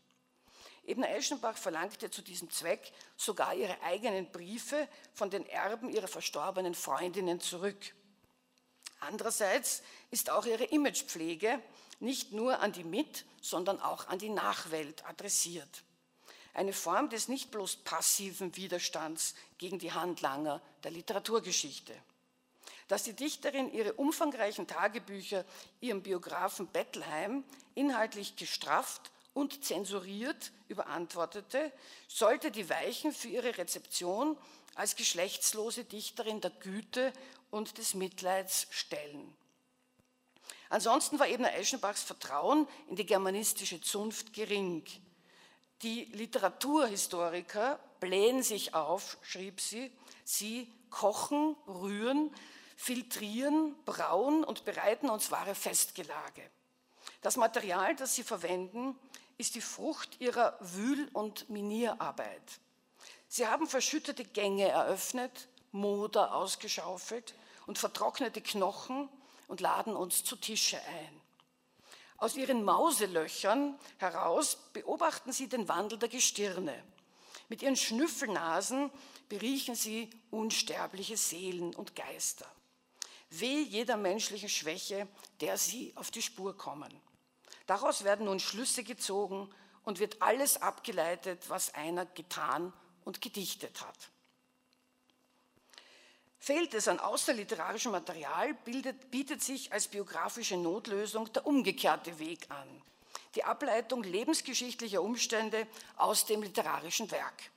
[0.84, 6.74] Ebner Eschenbach verlangte zu diesem Zweck sogar ihre eigenen Briefe von den Erben ihrer verstorbenen
[6.74, 7.94] Freundinnen zurück.
[9.00, 11.62] Andererseits ist auch ihre Imagepflege
[12.00, 15.84] nicht nur an die Mit-, sondern auch an die Nachwelt adressiert.
[16.54, 21.94] eine Form des nicht bloß passiven Widerstands gegen die Handlanger der Literaturgeschichte.
[22.88, 25.44] Dass die Dichterin ihre umfangreichen Tagebücher
[25.80, 31.72] ihrem Biografen Bettelheim inhaltlich gestrafft und zensuriert überantwortete,
[32.06, 34.36] sollte die Weichen für ihre Rezeption
[34.74, 37.12] als geschlechtslose Dichterin der Güte
[37.50, 39.34] und des Mitleids stellen.
[40.68, 44.84] Ansonsten war Ebner Eschenbachs Vertrauen in die germanistische Zunft gering.
[45.82, 49.90] Die Literaturhistoriker blähen sich auf, schrieb sie,
[50.24, 52.32] sie kochen, rühren,
[52.76, 56.42] filtrieren, brauen und bereiten uns wahre Festgelage.
[57.22, 58.98] Das Material, das sie verwenden,
[59.40, 62.60] ist die Frucht ihrer Wühl- und Minierarbeit.
[63.26, 67.34] Sie haben verschüttete Gänge eröffnet, Moder ausgeschaufelt
[67.66, 69.08] und vertrocknete Knochen
[69.48, 71.20] und laden uns zu Tische ein.
[72.18, 76.84] Aus ihren Mauselöchern heraus beobachten sie den Wandel der Gestirne.
[77.48, 78.90] Mit ihren Schnüffelnasen
[79.30, 82.46] beriechen sie unsterbliche Seelen und Geister.
[83.30, 85.08] Weh jeder menschlichen Schwäche,
[85.40, 86.92] der sie auf die Spur kommen.
[87.70, 89.48] Daraus werden nun Schlüsse gezogen
[89.84, 92.72] und wird alles abgeleitet, was einer getan
[93.04, 94.10] und gedichtet hat.
[96.40, 102.82] Fehlt es an außerliterarischem Material, bildet, bietet sich als biografische Notlösung der umgekehrte Weg an.
[103.36, 107.52] Die Ableitung lebensgeschichtlicher Umstände aus dem literarischen Werk.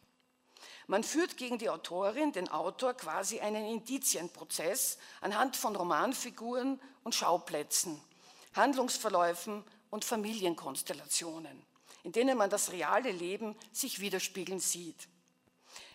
[0.86, 8.00] Man führt gegen die Autorin, den Autor, quasi einen Indizienprozess anhand von Romanfiguren und Schauplätzen,
[8.54, 11.62] Handlungsverläufen und Familienkonstellationen,
[12.02, 15.08] in denen man das reale Leben sich widerspiegeln sieht.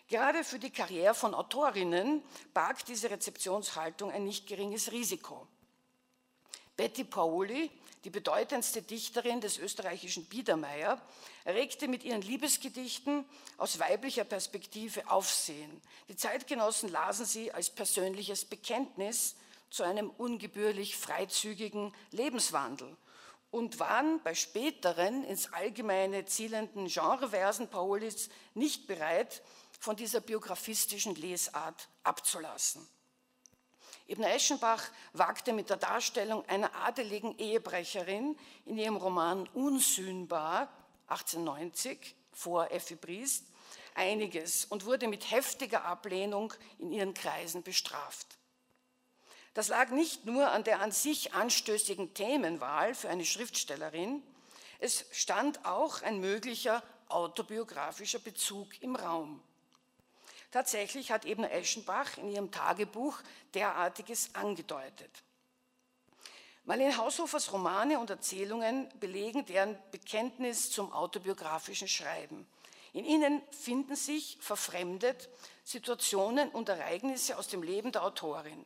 [0.07, 2.23] Gerade für die Karriere von Autorinnen
[2.55, 5.49] barg diese Rezeptionshaltung ein nicht geringes Risiko.
[6.77, 7.73] Betty Paoli,
[8.05, 11.03] die bedeutendste Dichterin des österreichischen Biedermeier,
[11.45, 13.25] erregte mit ihren Liebesgedichten
[13.57, 15.83] aus weiblicher Perspektive Aufsehen.
[16.09, 19.35] Die Zeitgenossen lasen sie als persönliches Bekenntnis
[19.71, 22.97] zu einem ungebührlich freizügigen Lebenswandel
[23.51, 29.43] und waren bei späteren ins allgemeine zielenden Genreversen Paolis nicht bereit,
[29.79, 32.87] von dieser biografistischen Lesart abzulassen.
[34.09, 34.83] Ibn Eschenbach
[35.13, 40.73] wagte mit der Darstellung einer adeligen Ehebrecherin in ihrem Roman Unsühnbar
[41.09, 43.47] 1890 vor Effi Briest
[43.95, 48.38] einiges und wurde mit heftiger Ablehnung in ihren Kreisen bestraft.
[49.59, 54.23] Das lag nicht nur an der an sich anstößigen Themenwahl für eine Schriftstellerin,
[54.79, 59.43] es stand auch ein möglicher autobiografischer Bezug im Raum.
[60.53, 63.19] Tatsächlich hat eben Eschenbach in ihrem Tagebuch
[63.53, 65.11] derartiges angedeutet.
[66.63, 72.47] Marlene Haushofers Romane und Erzählungen belegen deren Bekenntnis zum autobiografischen Schreiben.
[72.93, 75.29] In ihnen finden sich verfremdet
[75.65, 78.65] Situationen und Ereignisse aus dem Leben der Autorin.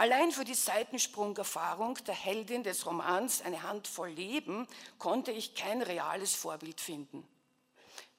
[0.00, 6.34] Allein für die Seitensprungerfahrung der Heldin des Romans Eine Handvoll Leben konnte ich kein reales
[6.34, 7.28] Vorbild finden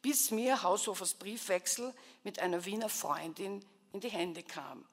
[0.04, 4.86] bis mir Haushofers Briefwechsel mit einer Wiener Freundin in die Hände kam.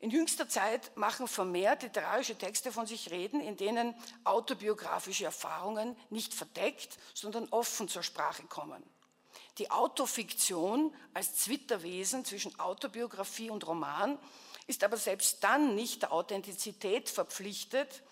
[0.00, 6.34] In jüngster Zeit machen vermehrt literarische Texte von sich reden, in denen autobiografische Erfahrungen nicht
[6.34, 8.82] verdeckt, sondern offen zur Sprache kommen.
[9.58, 14.18] Die Autofiktion als Zwitterwesen zwischen Autobiografie und Roman
[14.66, 18.02] ist aber selbst dann nicht der Authentizität verpflichtet,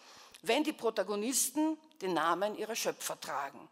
[0.43, 3.69] wenn die Protagonisten den Namen ihrer Schöpfer tragen.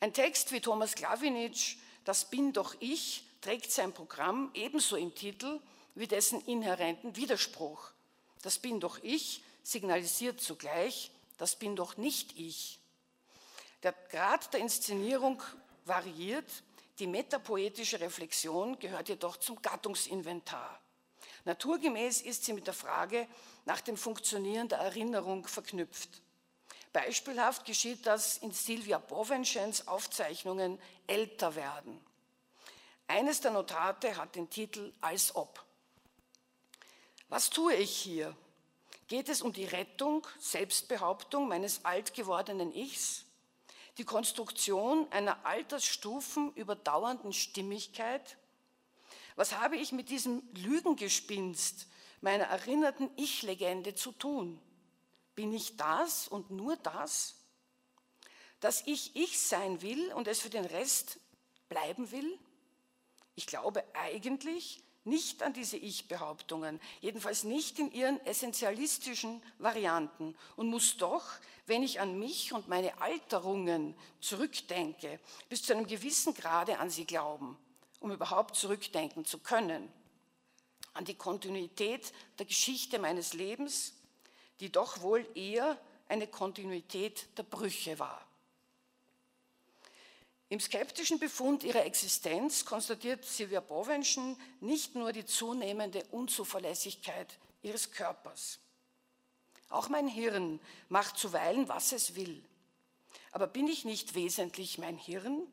[0.00, 5.60] Ein Text wie Thomas Klawinitsch, Das bin doch ich, trägt sein Programm ebenso im Titel
[5.94, 7.92] wie dessen inhärenten Widerspruch.
[8.42, 12.80] Das bin doch ich signalisiert zugleich, das bin doch nicht ich.
[13.82, 15.42] Der Grad der Inszenierung
[15.84, 16.50] variiert,
[16.98, 20.80] die metapoetische Reflexion gehört jedoch zum Gattungsinventar.
[21.44, 23.26] Naturgemäß ist sie mit der Frage
[23.64, 26.22] nach dem Funktionieren der Erinnerung verknüpft.
[26.92, 32.04] Beispielhaft geschieht das in Silvia Bovenschens Aufzeichnungen Älter werden.
[33.06, 35.64] Eines der Notate hat den Titel Als ob.
[37.28, 38.36] Was tue ich hier?
[39.06, 43.24] Geht es um die Rettung, Selbstbehauptung meines alt gewordenen Ichs?
[43.98, 48.36] Die Konstruktion einer Altersstufen überdauernden Stimmigkeit?
[49.36, 51.86] Was habe ich mit diesem Lügengespinst
[52.20, 54.60] meiner erinnerten Ich-Legende zu tun?
[55.34, 57.36] Bin ich das und nur das?
[58.60, 61.18] Dass ich ich sein will und es für den Rest
[61.68, 62.38] bleiben will?
[63.36, 70.98] Ich glaube eigentlich, nicht an diese Ich-Behauptungen, jedenfalls nicht in ihren essentialistischen Varianten und muss
[70.98, 71.24] doch,
[71.66, 77.06] wenn ich an mich und meine Alterungen zurückdenke, bis zu einem gewissen Grade an sie
[77.06, 77.56] glauben,
[78.00, 79.92] um überhaupt zurückdenken zu können,
[80.94, 83.94] an die Kontinuität der Geschichte meines Lebens,
[84.58, 88.26] die doch wohl eher eine Kontinuität der Brüche war.
[90.48, 98.58] Im skeptischen Befund ihrer Existenz konstatiert Silvia Bovenschen nicht nur die zunehmende Unzuverlässigkeit ihres Körpers.
[99.68, 100.58] Auch mein Hirn
[100.88, 102.42] macht zuweilen, was es will.
[103.30, 105.46] Aber bin ich nicht wesentlich mein Hirn?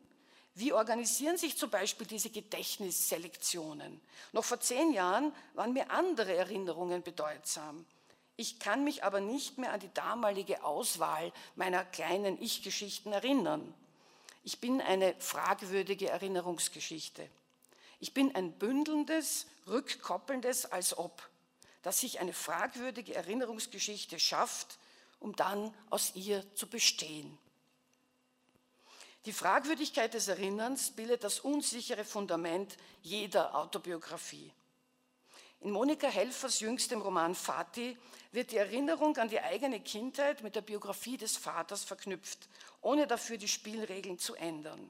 [0.57, 4.01] Wie organisieren sich zum Beispiel diese Gedächtnisselektionen?
[4.31, 7.85] Noch vor zehn Jahren waren mir andere Erinnerungen bedeutsam.
[8.37, 13.71] Ich kann mich aber nicht mehr an die damalige Auswahl meiner kleinen Ich-Geschichten erinnern.
[14.43, 17.29] Ich bin eine fragwürdige Erinnerungsgeschichte.
[17.99, 21.29] Ich bin ein bündelndes, rückkoppelndes als ob,
[21.83, 24.79] das sich eine fragwürdige Erinnerungsgeschichte schafft,
[25.19, 27.37] um dann aus ihr zu bestehen.
[29.27, 34.53] Die Fragwürdigkeit des Erinnerns bildet das unsichere Fundament jeder Autobiografie.
[35.59, 37.97] In Monika Helfers jüngstem Roman Fati
[38.31, 42.47] wird die Erinnerung an die eigene Kindheit mit der Biografie des Vaters verknüpft,
[42.79, 44.89] ohne dafür die Spielregeln zu ändern.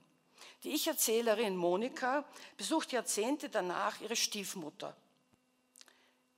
[0.63, 2.23] Die Ich-Erzählerin Monika
[2.57, 4.95] besucht Jahrzehnte danach ihre Stiefmutter.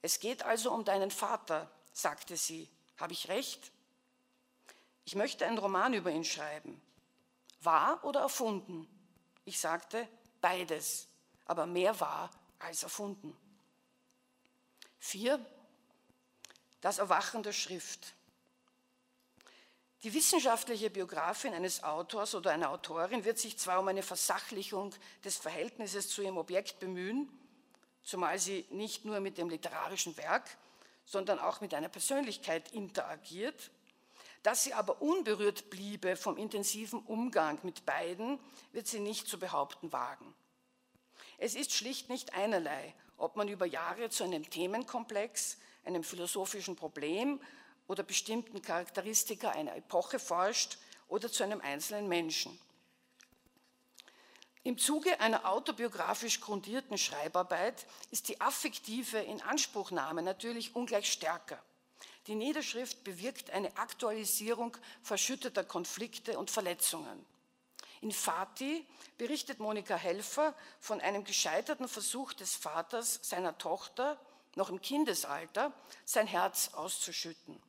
[0.02, 2.70] Es geht also um deinen Vater, sagte sie.
[2.98, 3.74] Habe ich recht?
[5.04, 6.82] Ich möchte einen Roman über ihn schreiben.
[7.62, 8.88] Wahr oder erfunden?
[9.46, 10.08] Ich sagte,
[10.42, 11.08] beides,
[11.46, 13.36] aber mehr wahr als erfunden.
[15.00, 15.44] Vier,
[16.82, 18.14] das Erwachen der Schrift.
[20.04, 24.96] Die wissenschaftliche Biografin eines Autors oder einer Autorin wird sich zwar um eine Versachlichung
[25.26, 27.30] des Verhältnisses zu ihrem Objekt bemühen,
[28.04, 30.58] zumal sie nicht nur mit dem literarischen Werk,
[31.04, 33.72] sondern auch mit einer Persönlichkeit interagiert.
[34.44, 38.40] Dass sie aber unberührt bliebe vom intensiven Umgang mit beiden,
[38.72, 40.34] wird sie nicht zu behaupten wagen.
[41.38, 47.42] Es ist schlicht nicht einerlei, ob man über Jahre zu einem Themenkomplex, einem philosophischen Problem
[47.88, 52.58] oder bestimmten Charakteristika einer Epoche forscht oder zu einem einzelnen Menschen.
[54.64, 61.62] Im Zuge einer autobiografisch grundierten Schreibarbeit ist die affektive Inanspruchnahme natürlich ungleich stärker.
[62.28, 67.26] Die Niederschrift bewirkt eine Aktualisierung verschütteter Konflikte und Verletzungen.
[68.02, 68.86] In Fati
[69.18, 74.20] berichtet Monika Helfer von einem gescheiterten Versuch des Vaters seiner Tochter,
[74.56, 75.74] noch im Kindesalter,
[76.06, 77.62] sein Herz auszuschütten.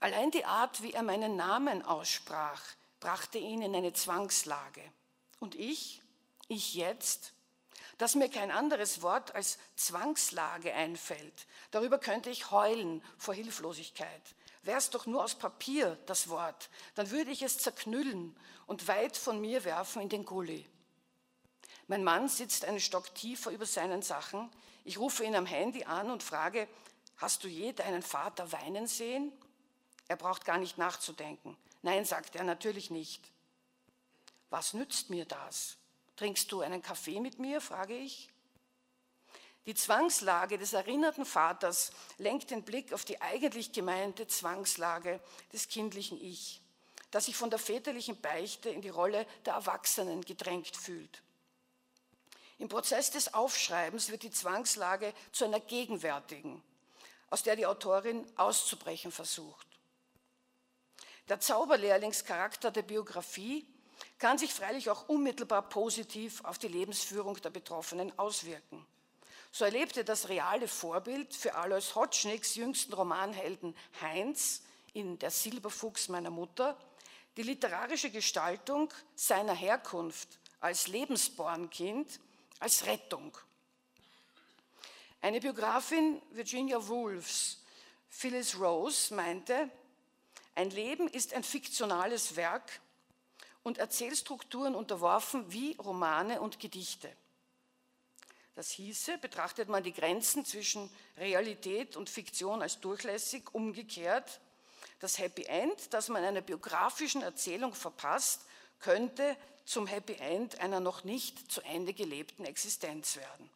[0.00, 2.60] Allein die Art, wie er meinen Namen aussprach,
[2.98, 4.82] brachte ihn in eine Zwangslage.
[5.38, 6.02] Und ich,
[6.48, 7.32] ich jetzt,
[8.02, 14.22] dass mir kein anderes Wort als Zwangslage einfällt, darüber könnte ich heulen vor Hilflosigkeit.
[14.64, 18.36] Wäre es doch nur aus Papier, das Wort, dann würde ich es zerknüllen
[18.66, 20.68] und weit von mir werfen in den Gully.
[21.86, 24.50] Mein Mann sitzt einen Stock tiefer über seinen Sachen.
[24.82, 26.66] Ich rufe ihn am Handy an und frage,
[27.18, 29.30] hast du je deinen Vater weinen sehen?
[30.08, 31.56] Er braucht gar nicht nachzudenken.
[31.82, 33.30] Nein, sagt er, natürlich nicht.
[34.50, 35.76] Was nützt mir das?
[36.22, 37.60] Trinkst du einen Kaffee mit mir?
[37.60, 38.28] frage ich.
[39.66, 45.18] Die Zwangslage des erinnerten Vaters lenkt den Blick auf die eigentlich gemeinte Zwangslage
[45.52, 46.60] des kindlichen Ich,
[47.10, 51.24] das sich von der väterlichen Beichte in die Rolle der Erwachsenen gedrängt fühlt.
[52.58, 56.62] Im Prozess des Aufschreibens wird die Zwangslage zu einer gegenwärtigen,
[57.30, 59.66] aus der die Autorin auszubrechen versucht.
[61.28, 63.66] Der Zauberlehrlingscharakter der Biografie
[64.22, 68.86] kann sich freilich auch unmittelbar positiv auf die Lebensführung der Betroffenen auswirken.
[69.50, 76.30] So erlebte das reale Vorbild für Alois Hotschnicks jüngsten Romanhelden Heinz in Der Silberfuchs meiner
[76.30, 76.78] Mutter
[77.36, 82.20] die literarische Gestaltung seiner Herkunft als Lebensbornkind
[82.60, 83.36] als Rettung.
[85.20, 87.58] Eine Biografin Virginia Woolfs,
[88.08, 89.68] Phyllis Rose, meinte,
[90.54, 92.80] ein Leben ist ein fiktionales Werk
[93.62, 97.10] und Erzählstrukturen unterworfen wie Romane und Gedichte.
[98.54, 104.40] Das hieße, betrachtet man die Grenzen zwischen Realität und Fiktion als durchlässig, umgekehrt,
[105.00, 108.42] das Happy End, das man einer biografischen Erzählung verpasst,
[108.78, 113.50] könnte zum Happy End einer noch nicht zu Ende gelebten Existenz werden.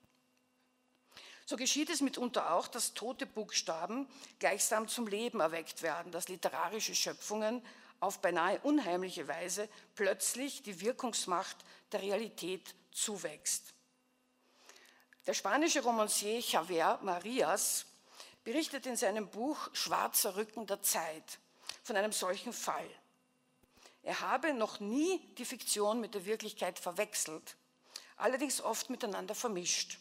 [1.45, 4.09] So geschieht es mitunter auch, dass tote Buchstaben
[4.41, 7.63] gleichsam zum Leben erweckt werden, dass literarische Schöpfungen
[8.01, 11.57] auf beinahe unheimliche Weise plötzlich die Wirkungsmacht
[11.93, 13.75] der Realität zuwächst.
[15.27, 17.87] Der spanische Romancier Javier Marias
[18.45, 21.39] berichtet in seinem Buch Schwarzer Rücken der Zeit
[21.83, 22.89] von einem solchen Fall.
[24.05, 27.57] Er habe noch nie die Fiktion mit der Wirklichkeit verwechselt,
[28.17, 29.99] allerdings oft miteinander vermischt.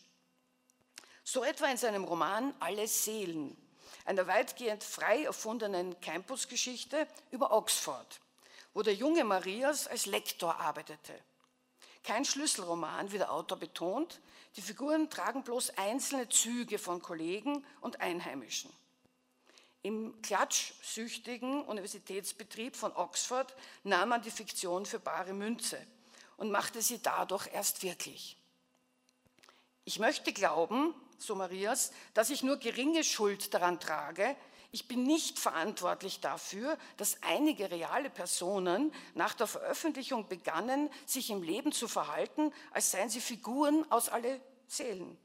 [1.23, 3.57] So etwa in seinem Roman Alle Seelen,
[4.05, 8.21] einer weitgehend frei erfundenen Campusgeschichte über Oxford,
[8.73, 11.13] wo der junge Marias als Lektor arbeitete.
[12.03, 14.21] Kein Schlüsselroman, wie der Autor betont,
[14.55, 18.71] die Figuren tragen bloß einzelne Züge von Kollegen und Einheimischen.
[19.81, 25.79] Im klatschsüchtigen Universitätsbetrieb von Oxford nahm man die Fiktion für bare Münze
[26.37, 28.37] und machte sie dadurch erst wirklich.
[29.83, 34.35] Ich möchte glauben, so Marias, dass ich nur geringe Schuld daran trage.
[34.71, 41.43] Ich bin nicht verantwortlich dafür, dass einige reale Personen nach der Veröffentlichung begannen, sich im
[41.43, 45.17] Leben zu verhalten, als seien sie Figuren aus alle Seelen.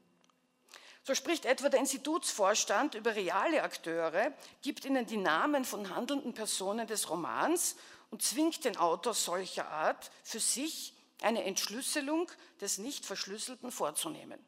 [1.03, 4.31] So spricht etwa der Institutsvorstand über reale Akteure,
[4.61, 7.75] gibt ihnen die Namen von handelnden Personen des Romans
[8.11, 14.39] und zwingt den Autor solcher Art, für sich eine Entschlüsselung des nicht Verschlüsselten vorzunehmen.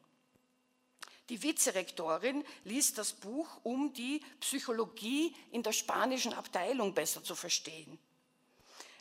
[1.30, 7.98] Die Vizerektorin liest das Buch, um die Psychologie in der spanischen Abteilung besser zu verstehen.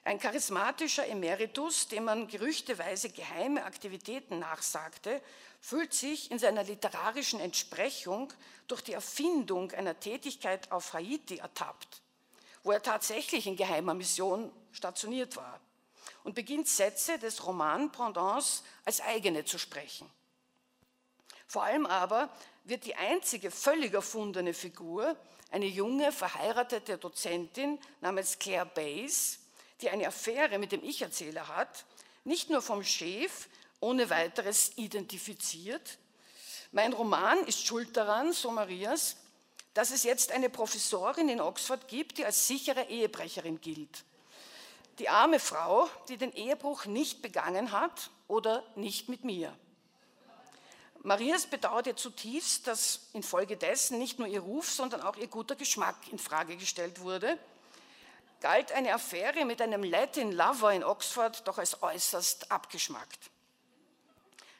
[0.06, 5.22] Ein charismatischer Emeritus, dem man gerüchteweise geheime Aktivitäten nachsagte,
[5.62, 8.32] fühlt sich in seiner literarischen Entsprechung
[8.68, 12.02] durch die Erfindung einer Tätigkeit auf Haiti ertappt,
[12.64, 15.62] wo er tatsächlich in geheimer Mission stationiert war
[16.24, 20.10] und beginnt Sätze des Roman-Pendants als eigene zu sprechen.
[21.54, 22.32] Vor allem aber
[22.64, 25.16] wird die einzige völlig erfundene Figur
[25.52, 29.38] eine junge, verheiratete Dozentin namens Claire Bays,
[29.80, 31.86] die eine Affäre mit dem Ich-Erzähler hat,
[32.24, 33.50] nicht nur vom Chef
[33.82, 36.00] ohne weiteres identifiziert.
[36.72, 39.18] Mein Roman ist schuld daran, so Marias,
[39.76, 44.06] dass es jetzt eine Professorin in Oxford gibt, die als sichere Ehebrecherin gilt.
[44.98, 49.56] Die arme Frau, die den Ehebruch nicht begangen hat oder nicht mit mir.
[51.04, 56.18] Marias bedauerte zutiefst, dass infolgedessen nicht nur ihr Ruf, sondern auch ihr guter Geschmack in
[56.18, 57.38] Frage gestellt wurde.
[58.40, 63.32] Galt eine Affäre mit einem Latin Lover in Oxford doch als äußerst abgeschmackt.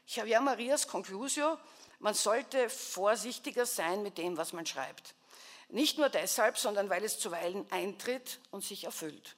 [0.06, 1.58] Javier Marias Conclusio,
[2.00, 5.16] man sollte vorsichtiger sein mit dem, was man schreibt.
[5.70, 9.38] Nicht nur deshalb, sondern weil es zuweilen eintritt und sich erfüllt.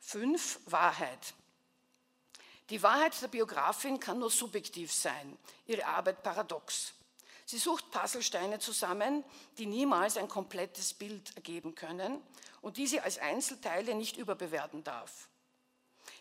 [0.00, 1.34] Fünf, Wahrheit.
[2.70, 5.36] Die Wahrheit der Biografin kann nur subjektiv sein,
[5.66, 6.94] ihre Arbeit paradox.
[7.44, 9.24] Sie sucht Puzzlesteine zusammen,
[9.58, 12.22] die niemals ein komplettes Bild ergeben können
[12.60, 15.28] und die sie als Einzelteile nicht überbewerten darf.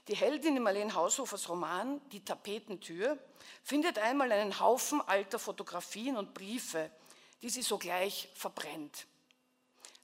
[0.07, 3.17] Die Heldin in Marlene Haushofers Roman Die Tapetentür
[3.63, 6.91] findet einmal einen Haufen alter Fotografien und Briefe,
[7.41, 9.07] die sie sogleich verbrennt.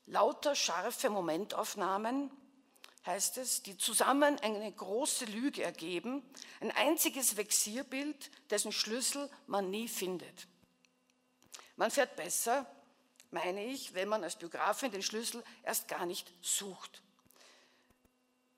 [0.05, 2.31] Lauter scharfe Momentaufnahmen,
[3.07, 6.23] heißt es, die zusammen eine große Lüge ergeben,
[6.59, 10.47] ein einziges Vexierbild, dessen Schlüssel man nie findet.
[11.77, 12.65] Man fährt besser,
[13.31, 17.01] meine ich, wenn man als Biografin den Schlüssel erst gar nicht sucht.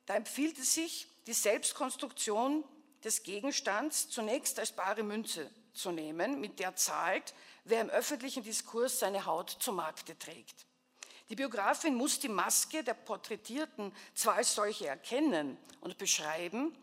[0.06, 2.64] Da empfiehlt es sich, die Selbstkonstruktion
[3.04, 7.34] des Gegenstands zunächst als bare Münze zu nehmen, mit der zahlt,
[7.64, 10.66] wer im öffentlichen Diskurs seine Haut zu Markte trägt.
[11.30, 16.76] Die Biografin muss die Maske der Porträtierten zwar als solche erkennen und beschreiben,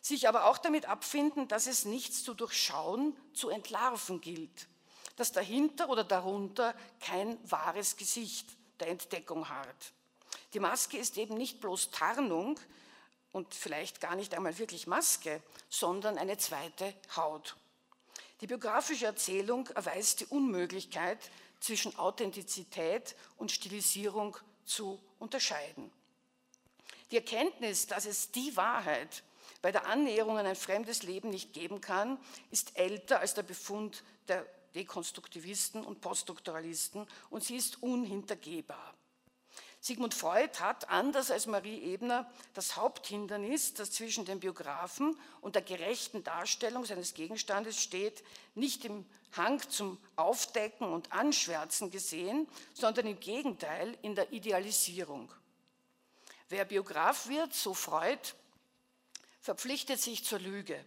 [0.00, 4.68] sich aber auch damit abfinden, dass es nichts zu durchschauen, zu entlarven gilt,
[5.16, 8.48] dass dahinter oder darunter kein wahres Gesicht
[8.80, 9.92] der Entdeckung harrt.
[10.54, 12.58] Die Maske ist eben nicht bloß Tarnung
[13.32, 17.56] und vielleicht gar nicht einmal wirklich Maske, sondern eine zweite Haut.
[18.40, 21.18] Die biografische Erzählung erweist die Unmöglichkeit,
[21.62, 25.92] zwischen Authentizität und Stilisierung zu unterscheiden.
[27.10, 29.22] Die Erkenntnis, dass es die Wahrheit
[29.60, 32.18] bei der Annäherung an ein fremdes Leben nicht geben kann,
[32.50, 34.44] ist älter als der Befund der
[34.74, 38.94] Dekonstruktivisten und Poststrukturalisten und sie ist unhintergehbar.
[39.80, 45.62] Sigmund Freud hat, anders als Marie Ebner, das Haupthindernis, das zwischen dem Biografen und der
[45.62, 48.22] gerechten Darstellung seines Gegenstandes steht,
[48.54, 55.32] nicht im Hang zum Aufdecken und Anschwärzen gesehen, sondern im Gegenteil in der Idealisierung.
[56.48, 58.20] Wer Biograf wird, so Freud,
[59.40, 60.84] verpflichtet sich zur Lüge,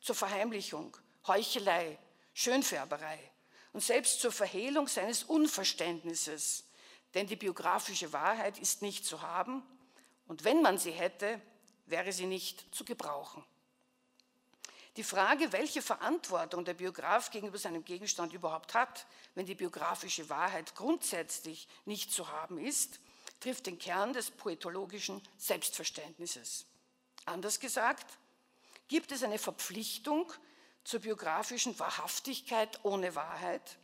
[0.00, 0.96] zur Verheimlichung,
[1.26, 1.98] Heuchelei,
[2.34, 3.18] Schönfärberei
[3.72, 6.68] und selbst zur Verhehlung seines Unverständnisses
[7.14, 9.62] denn die biografische Wahrheit ist nicht zu haben
[10.26, 11.40] und wenn man sie hätte,
[11.86, 13.44] wäre sie nicht zu gebrauchen.
[14.98, 20.74] Die Frage, welche Verantwortung der Biograf gegenüber seinem Gegenstand überhaupt hat, wenn die biografische Wahrheit
[20.74, 22.98] grundsätzlich nicht zu haben ist,
[23.38, 26.66] trifft den Kern des poetologischen Selbstverständnisses.
[27.26, 28.18] Anders gesagt,
[28.88, 30.32] gibt es eine Verpflichtung
[30.82, 33.78] zur biografischen Wahrhaftigkeit ohne Wahrheit?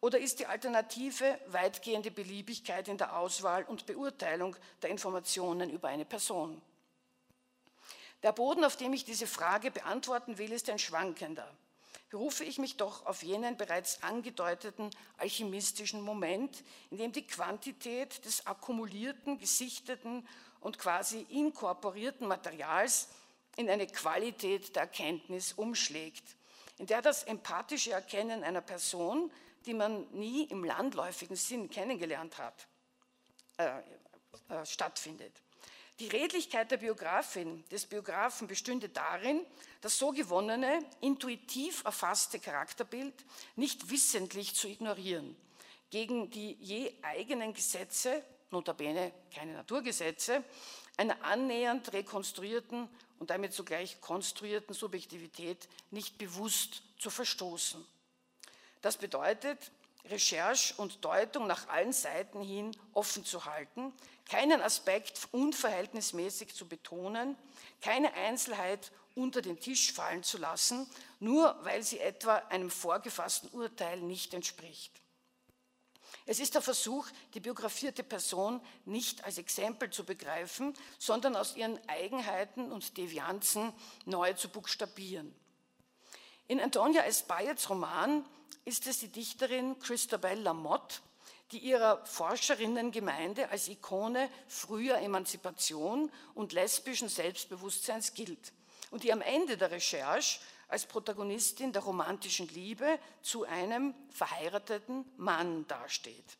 [0.00, 6.04] Oder ist die Alternative weitgehende Beliebigkeit in der Auswahl und Beurteilung der Informationen über eine
[6.04, 6.60] Person?
[8.22, 11.48] Der Boden, auf dem ich diese Frage beantworten will, ist ein schwankender.
[12.10, 18.46] Berufe ich mich doch auf jenen bereits angedeuteten alchemistischen Moment, in dem die Quantität des
[18.46, 20.26] akkumulierten, gesichteten
[20.60, 23.08] und quasi inkorporierten Materials
[23.56, 26.24] in eine Qualität der Erkenntnis umschlägt,
[26.78, 29.30] in der das empathische Erkennen einer Person,
[29.66, 32.66] die man nie im landläufigen Sinn kennengelernt hat,
[33.58, 33.80] äh,
[34.48, 35.42] äh, stattfindet.
[36.00, 39.44] Die Redlichkeit der Biografin, des Biografen bestünde darin,
[39.80, 43.14] das so gewonnene, intuitiv erfasste Charakterbild
[43.56, 45.34] nicht wissentlich zu ignorieren,
[45.90, 48.22] gegen die je eigenen Gesetze,
[48.52, 50.44] notabene keine Naturgesetze,
[50.96, 52.88] einer annähernd rekonstruierten
[53.18, 57.84] und damit zugleich konstruierten Subjektivität nicht bewusst zu verstoßen.
[58.82, 59.72] Das bedeutet,
[60.10, 63.92] Recherche und Deutung nach allen Seiten hin offen zu halten,
[64.28, 67.36] keinen Aspekt unverhältnismäßig zu betonen,
[67.80, 70.88] keine Einzelheit unter den Tisch fallen zu lassen,
[71.18, 74.92] nur weil sie etwa einem vorgefassten Urteil nicht entspricht.
[76.26, 81.78] Es ist der Versuch, die biografierte Person nicht als Exempel zu begreifen, sondern aus ihren
[81.88, 83.72] Eigenheiten und Devianzen
[84.04, 85.34] neu zu buchstabieren.
[86.46, 88.24] In Antonia Espayets Roman
[88.64, 91.00] ist es die Dichterin Christabel Lamotte,
[91.52, 98.52] die ihrer Forscherinnengemeinde als Ikone früher Emanzipation und lesbischen Selbstbewusstseins gilt
[98.90, 105.66] und die am Ende der Recherche als Protagonistin der romantischen Liebe zu einem verheirateten Mann
[105.66, 106.36] dasteht.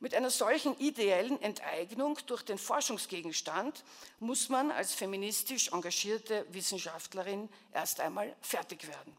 [0.00, 3.84] Mit einer solchen ideellen Enteignung durch den Forschungsgegenstand
[4.18, 9.16] muss man als feministisch engagierte Wissenschaftlerin erst einmal fertig werden.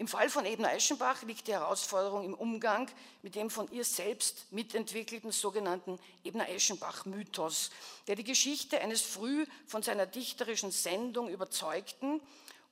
[0.00, 2.90] Im Fall von Ebner Eschenbach liegt die Herausforderung im Umgang
[3.20, 7.68] mit dem von ihr selbst mitentwickelten sogenannten Ebner-Eschenbach-Mythos,
[8.06, 12.22] der die Geschichte eines früh von seiner dichterischen Sendung überzeugten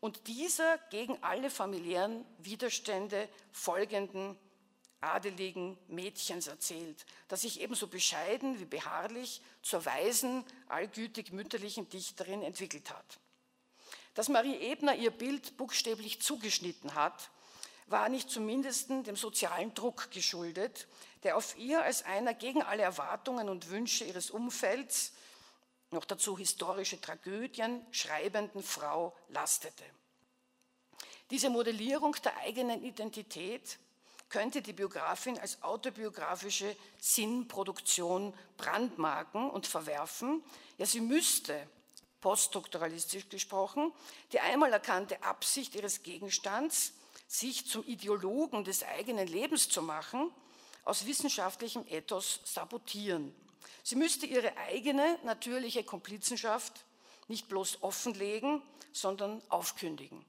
[0.00, 4.34] und dieser gegen alle familiären Widerstände folgenden
[5.02, 12.88] adeligen Mädchens erzählt, das sich ebenso bescheiden wie beharrlich zur weisen, allgütig mütterlichen Dichterin entwickelt
[12.88, 13.18] hat.
[14.18, 17.30] Dass Marie Ebner ihr Bild buchstäblich zugeschnitten hat,
[17.86, 20.88] war nicht zumindest dem sozialen Druck geschuldet,
[21.22, 25.12] der auf ihr als einer gegen alle Erwartungen und Wünsche ihres Umfelds,
[25.92, 29.84] noch dazu historische Tragödien, schreibenden Frau lastete.
[31.30, 33.78] Diese Modellierung der eigenen Identität
[34.28, 40.42] könnte die Biografin als autobiografische Sinnproduktion brandmarken und verwerfen.
[40.76, 41.68] Ja, sie müsste
[42.20, 43.92] poststrukturalistisch gesprochen,
[44.32, 46.92] die einmal erkannte Absicht ihres Gegenstands,
[47.26, 50.30] sich zum Ideologen des eigenen Lebens zu machen,
[50.84, 53.34] aus wissenschaftlichem Ethos sabotieren.
[53.82, 56.84] Sie müsste ihre eigene natürliche Komplizenschaft
[57.28, 58.62] nicht bloß offenlegen,
[58.92, 60.24] sondern aufkündigen.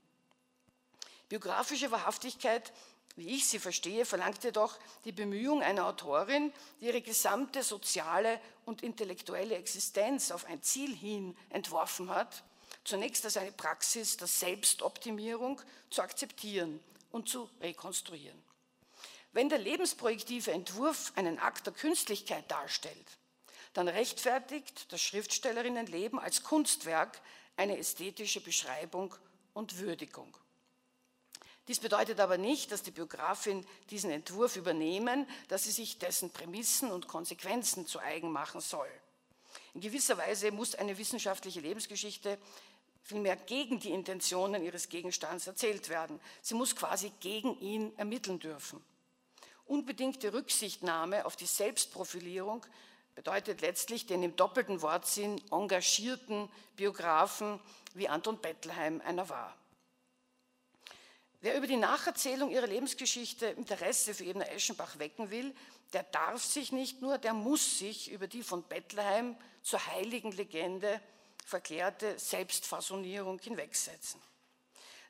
[1.29, 2.73] Biografische Wahrhaftigkeit
[3.15, 8.81] wie ich sie verstehe, verlangt jedoch die Bemühung einer Autorin, die ihre gesamte soziale und
[8.81, 12.43] intellektuelle Existenz auf ein Ziel hin entworfen hat,
[12.83, 16.79] zunächst als eine Praxis der Selbstoptimierung zu akzeptieren
[17.11, 18.41] und zu rekonstruieren.
[19.31, 23.17] Wenn der lebensprojektive Entwurf einen Akt der Künstlichkeit darstellt,
[23.73, 27.21] dann rechtfertigt das Schriftstellerinnenleben als Kunstwerk
[27.55, 29.13] eine ästhetische Beschreibung
[29.53, 30.35] und Würdigung.
[31.69, 36.91] Dies bedeutet aber nicht, dass die Biografin diesen Entwurf übernehmen, dass sie sich dessen Prämissen
[36.91, 38.89] und Konsequenzen zu eigen machen soll.
[39.75, 42.39] In gewisser Weise muss eine wissenschaftliche Lebensgeschichte
[43.03, 46.19] vielmehr gegen die Intentionen ihres Gegenstands erzählt werden.
[46.41, 48.83] Sie muss quasi gegen ihn ermitteln dürfen.
[49.67, 52.65] Unbedingte Rücksichtnahme auf die Selbstprofilierung
[53.13, 57.59] bedeutet letztlich den im doppelten Wortsinn engagierten Biografen
[57.93, 59.55] wie Anton Bettelheim einer war.
[61.41, 65.55] Wer über die Nacherzählung ihrer Lebensgeschichte Interesse für Ebner Eschenbach wecken will,
[65.93, 70.99] der darf sich nicht nur, der muss sich über die von Bethlehem zur heiligen Legende
[71.45, 74.21] verklärte Selbstfassonierung hinwegsetzen.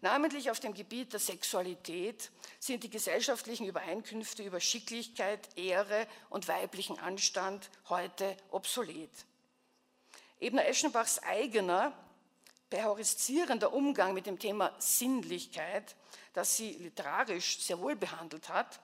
[0.02, 6.98] Namentlich auf dem Gebiet der Sexualität sind die gesellschaftlichen Übereinkünfte über Schicklichkeit, Ehre und weiblichen
[7.00, 9.10] Anstand heute obsolet.
[10.40, 11.92] Ebner Eschenbachs eigener
[12.70, 15.96] perhorisierender Umgang mit dem Thema Sinnlichkeit,
[16.34, 18.80] das sie literarisch sehr wohl behandelt hat,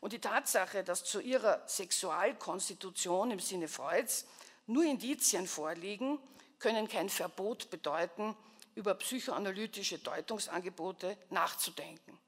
[0.00, 4.26] und die Tatsache, dass zu ihrer Sexualkonstitution im Sinne Freuds
[4.66, 6.18] nur Indizien vorliegen,
[6.58, 8.36] können kein Verbot bedeuten,
[8.74, 12.18] über psychoanalytische Deutungsangebote nachzudenken.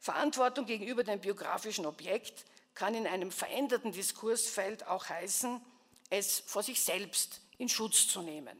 [0.00, 5.60] Verantwortung gegenüber dem biografischen Objekt kann in einem veränderten Diskursfeld auch heißen,
[6.08, 8.58] es vor sich selbst in Schutz zu nehmen.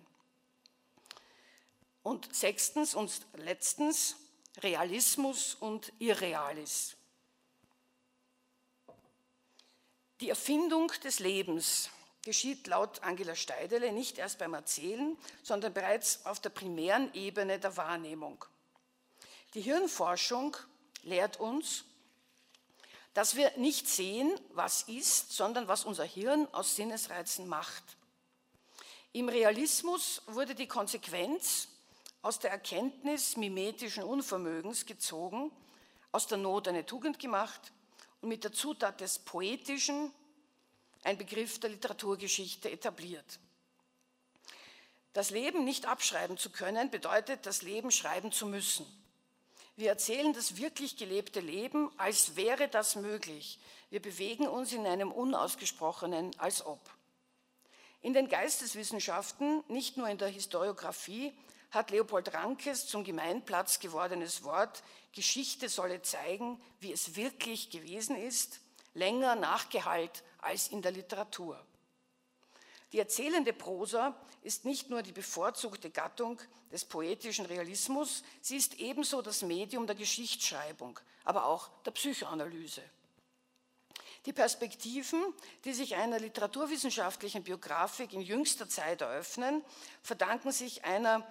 [2.11, 4.17] Und sechstens und letztens
[4.59, 6.97] Realismus und Irrealis.
[10.21, 11.89] Die Erfindung des Lebens
[12.25, 17.77] geschieht laut Angela Steidele nicht erst beim Erzählen, sondern bereits auf der primären Ebene der
[17.77, 18.45] Wahrnehmung.
[19.55, 20.57] Die Hirnforschung
[21.05, 21.85] lehrt uns,
[23.15, 27.85] dass wir nicht sehen, was ist, sondern was unser Hirn aus Sinnesreizen macht.
[29.13, 31.69] Im Realismus wurde die Konsequenz
[32.23, 35.51] aus der Erkenntnis mimetischen Unvermögens gezogen,
[36.13, 37.73] aus der Not eine Tugend gemacht
[38.21, 40.13] und mit der Zutat des Poetischen
[41.03, 43.39] ein Begriff der Literaturgeschichte etabliert.
[45.13, 48.87] Das Leben nicht abschreiben zu können, bedeutet, das Leben schreiben zu müssen.
[49.77, 53.59] Wir erzählen das wirklich gelebte Leben, als wäre das möglich.
[53.89, 56.81] Wir bewegen uns in einem unausgesprochenen als ob.
[58.03, 61.33] In den Geisteswissenschaften, nicht nur in der Historiographie,
[61.71, 68.61] hat Leopold Rankes zum Gemeinplatz gewordenes Wort Geschichte solle zeigen, wie es wirklich gewesen ist,
[68.95, 71.65] länger nachgehalt als in der Literatur.
[72.93, 76.41] Die erzählende Prosa ist nicht nur die bevorzugte Gattung
[76.73, 82.83] des poetischen Realismus, sie ist ebenso das Medium der Geschichtsschreibung, aber auch der Psychoanalyse.
[84.27, 85.23] Die Perspektiven,
[85.65, 89.65] die sich einer literaturwissenschaftlichen Biografik in jüngster Zeit eröffnen,
[90.03, 91.27] verdanken sich einer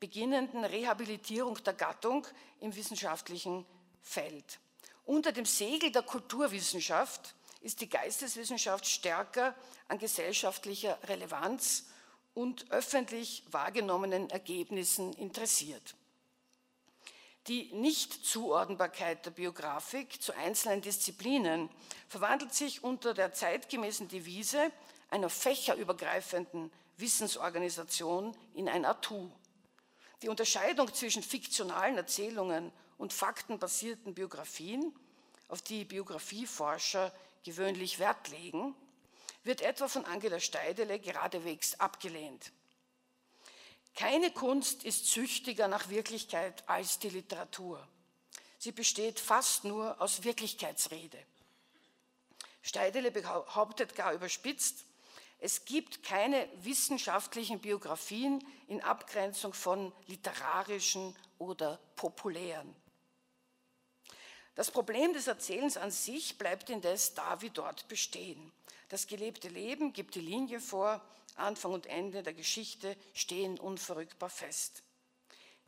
[0.00, 2.26] beginnenden Rehabilitierung der Gattung
[2.60, 3.66] im wissenschaftlichen
[4.02, 4.58] Feld.
[5.04, 9.54] Unter dem Segel der Kulturwissenschaft ist die Geisteswissenschaft stärker
[9.88, 11.86] an gesellschaftlicher Relevanz
[12.32, 15.94] und öffentlich wahrgenommenen Ergebnissen interessiert.
[17.46, 21.68] Die Nichtzuordnbarkeit der Biografik zu einzelnen Disziplinen
[22.06, 24.70] verwandelt sich unter der zeitgemäßen Devise
[25.10, 29.30] einer fächerübergreifenden Wissensorganisation in ein Atu.
[30.22, 34.94] Die Unterscheidung zwischen fiktionalen Erzählungen und faktenbasierten Biografien,
[35.48, 37.12] auf die Biografieforscher
[37.44, 38.74] gewöhnlich Wert legen,
[39.42, 42.52] wird etwa von Angela Steidele geradewegs abgelehnt.
[43.94, 47.86] Keine Kunst ist züchtiger nach Wirklichkeit als die Literatur.
[48.58, 51.18] Sie besteht fast nur aus Wirklichkeitsrede.
[52.62, 54.84] Steidele behauptet gar überspitzt,
[55.40, 62.76] es gibt keine wissenschaftlichen Biografien in Abgrenzung von literarischen oder populären.
[64.54, 68.52] Das Problem des Erzählens an sich bleibt indes da wie dort bestehen.
[68.90, 71.00] Das gelebte Leben gibt die Linie vor,
[71.36, 74.82] Anfang und Ende der Geschichte stehen unverrückbar fest.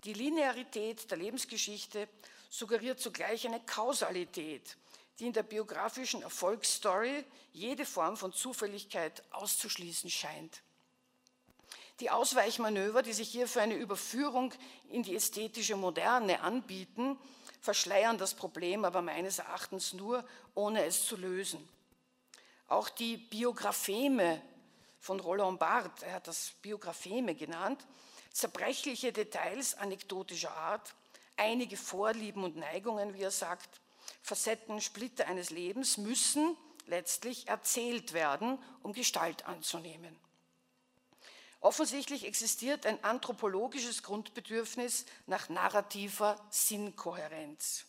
[0.04, 2.08] Die Linearität der Lebensgeschichte
[2.50, 4.76] suggeriert zugleich eine Kausalität,
[5.18, 10.62] die in der biografischen Erfolgsstory jede Form von Zufälligkeit auszuschließen scheint.
[12.00, 14.52] Die Ausweichmanöver, die sich hier für eine Überführung
[14.88, 17.18] in die ästhetische Moderne anbieten,
[17.60, 21.68] verschleiern das Problem aber meines Erachtens nur, ohne es zu lösen.
[22.66, 24.40] Auch die Biographeme
[24.98, 27.86] von Roland Barthes, er hat das Biographeme genannt,
[28.32, 30.94] zerbrechliche Details anekdotischer Art,
[31.36, 33.81] einige Vorlieben und Neigungen, wie er sagt,
[34.22, 36.56] Facetten, Splitter eines Lebens müssen
[36.86, 40.16] letztlich erzählt werden, um Gestalt anzunehmen.
[41.60, 47.84] Offensichtlich existiert ein anthropologisches Grundbedürfnis nach narrativer Sinnkohärenz.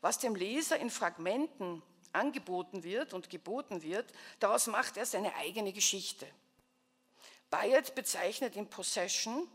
[0.00, 1.82] Was dem Leser in Fragmenten
[2.12, 6.26] angeboten wird und geboten wird, daraus macht er seine eigene Geschichte.
[7.50, 9.48] Bayard bezeichnet in Possession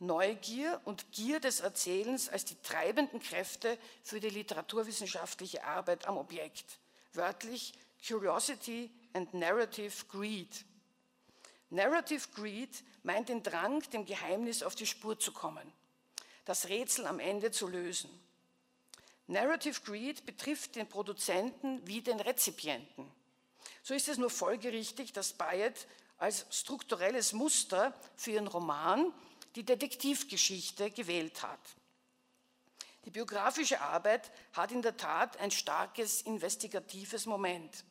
[0.00, 6.78] Neugier und Gier des Erzählens als die treibenden Kräfte für die literaturwissenschaftliche Arbeit am Objekt.
[7.14, 7.74] Wörtlich
[8.06, 10.64] Curiosity and Narrative Greed.
[11.70, 15.72] Narrative Greed meint den Drang, dem Geheimnis auf die Spur zu kommen,
[16.44, 18.10] das Rätsel am Ende zu lösen.
[19.26, 23.10] Narrative Greed betrifft den Produzenten wie den Rezipienten.
[23.82, 25.86] So ist es nur folgerichtig, dass Bayet
[26.16, 29.12] als strukturelles Muster für ihren Roman
[29.58, 31.58] die Detektivgeschichte gewählt hat.
[33.04, 37.84] Die biografische Arbeit hat in der Tat ein starkes investigatives Moment,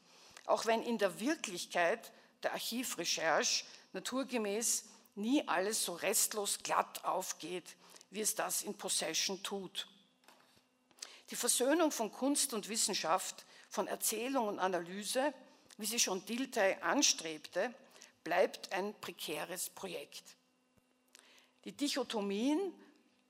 [0.46, 7.76] auch wenn in der Wirklichkeit der Archivrecherche naturgemäß nie alles so restlos glatt aufgeht,
[8.12, 9.90] wie es das in Possession tut.
[11.32, 15.34] Die Versöhnung von Kunst und Wissenschaft, von Erzählung und Analyse,
[15.78, 17.74] wie sie schon Dilthey anstrebte,
[18.24, 20.38] bleibt ein prekäres Projekt.
[21.68, 22.74] Die Dichotomien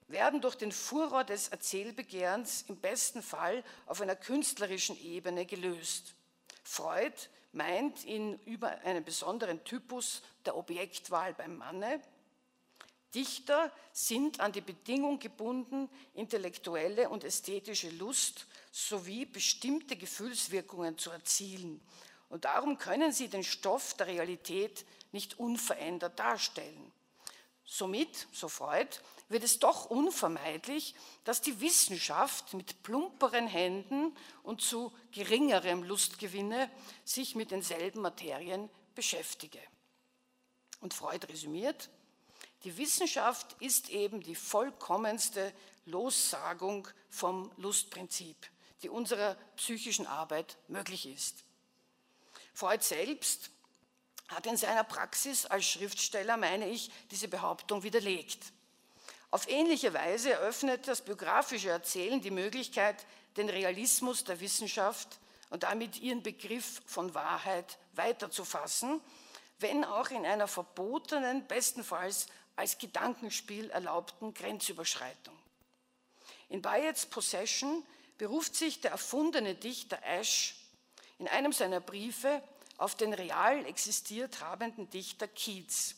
[0.07, 6.13] werden durch den Furor des Erzählbegehrens im besten Fall auf einer künstlerischen Ebene gelöst.
[6.61, 7.15] Freud
[7.51, 11.99] meint ihn über einen besonderen Typus der Objektwahl beim Manne.
[13.15, 21.81] Dichter sind an die Bedingung gebunden, intellektuelle und ästhetische Lust sowie bestimmte Gefühlswirkungen zu erzielen.
[22.29, 26.91] Und darum können sie den Stoff der Realität nicht unverändert darstellen.
[27.69, 28.87] Somit, so Freud,
[29.27, 30.95] wird es doch unvermeidlich,
[31.25, 36.71] dass die Wissenschaft mit plumperen Händen und zu geringerem Lustgewinne
[37.03, 39.59] sich mit denselben Materien beschäftige.
[40.79, 41.89] Und Freud resümiert,
[42.63, 45.53] die Wissenschaft ist eben die vollkommenste
[45.85, 48.37] Lossagung vom Lustprinzip,
[48.81, 51.43] die unserer psychischen Arbeit möglich ist.
[52.53, 53.51] Freud selbst
[54.27, 58.51] hat in seiner Praxis als Schriftsteller, meine ich, diese Behauptung widerlegt.
[59.31, 63.05] Auf ähnliche Weise eröffnet das biografische Erzählen die Möglichkeit,
[63.35, 65.19] den Realismus der Wissenschaft
[65.49, 69.01] und damit ihren Begriff von Wahrheit weiterzufassen,
[69.59, 75.37] wenn auch in einer verbotenen, bestenfalls als Gedankenspiel erlaubten Grenzüberschreitung.
[76.49, 77.85] In Bayets Possession
[78.17, 80.55] beruft sich der erfundene Dichter Ash
[81.19, 82.41] in einem seiner Briefe
[82.77, 85.95] auf den real existiert habenden Dichter Keats.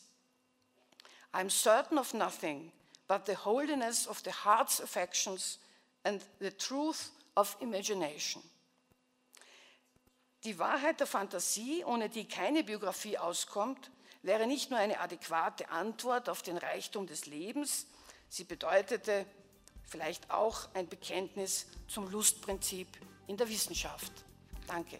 [1.34, 2.72] I'm certain of nothing
[3.08, 5.60] but the holiness of the heart's affections
[6.04, 8.42] and the truth of imagination.
[10.46, 16.30] Die Wahrheit der Fantasie, ohne die keine Biografie auskommt, wäre nicht nur eine adäquate Antwort
[16.30, 17.88] auf den Reichtum des Lebens,
[18.30, 19.26] sie bedeutete
[19.84, 22.88] vielleicht auch ein Bekenntnis zum Lustprinzip
[23.28, 24.12] in der Wissenschaft.
[24.68, 25.00] Danke.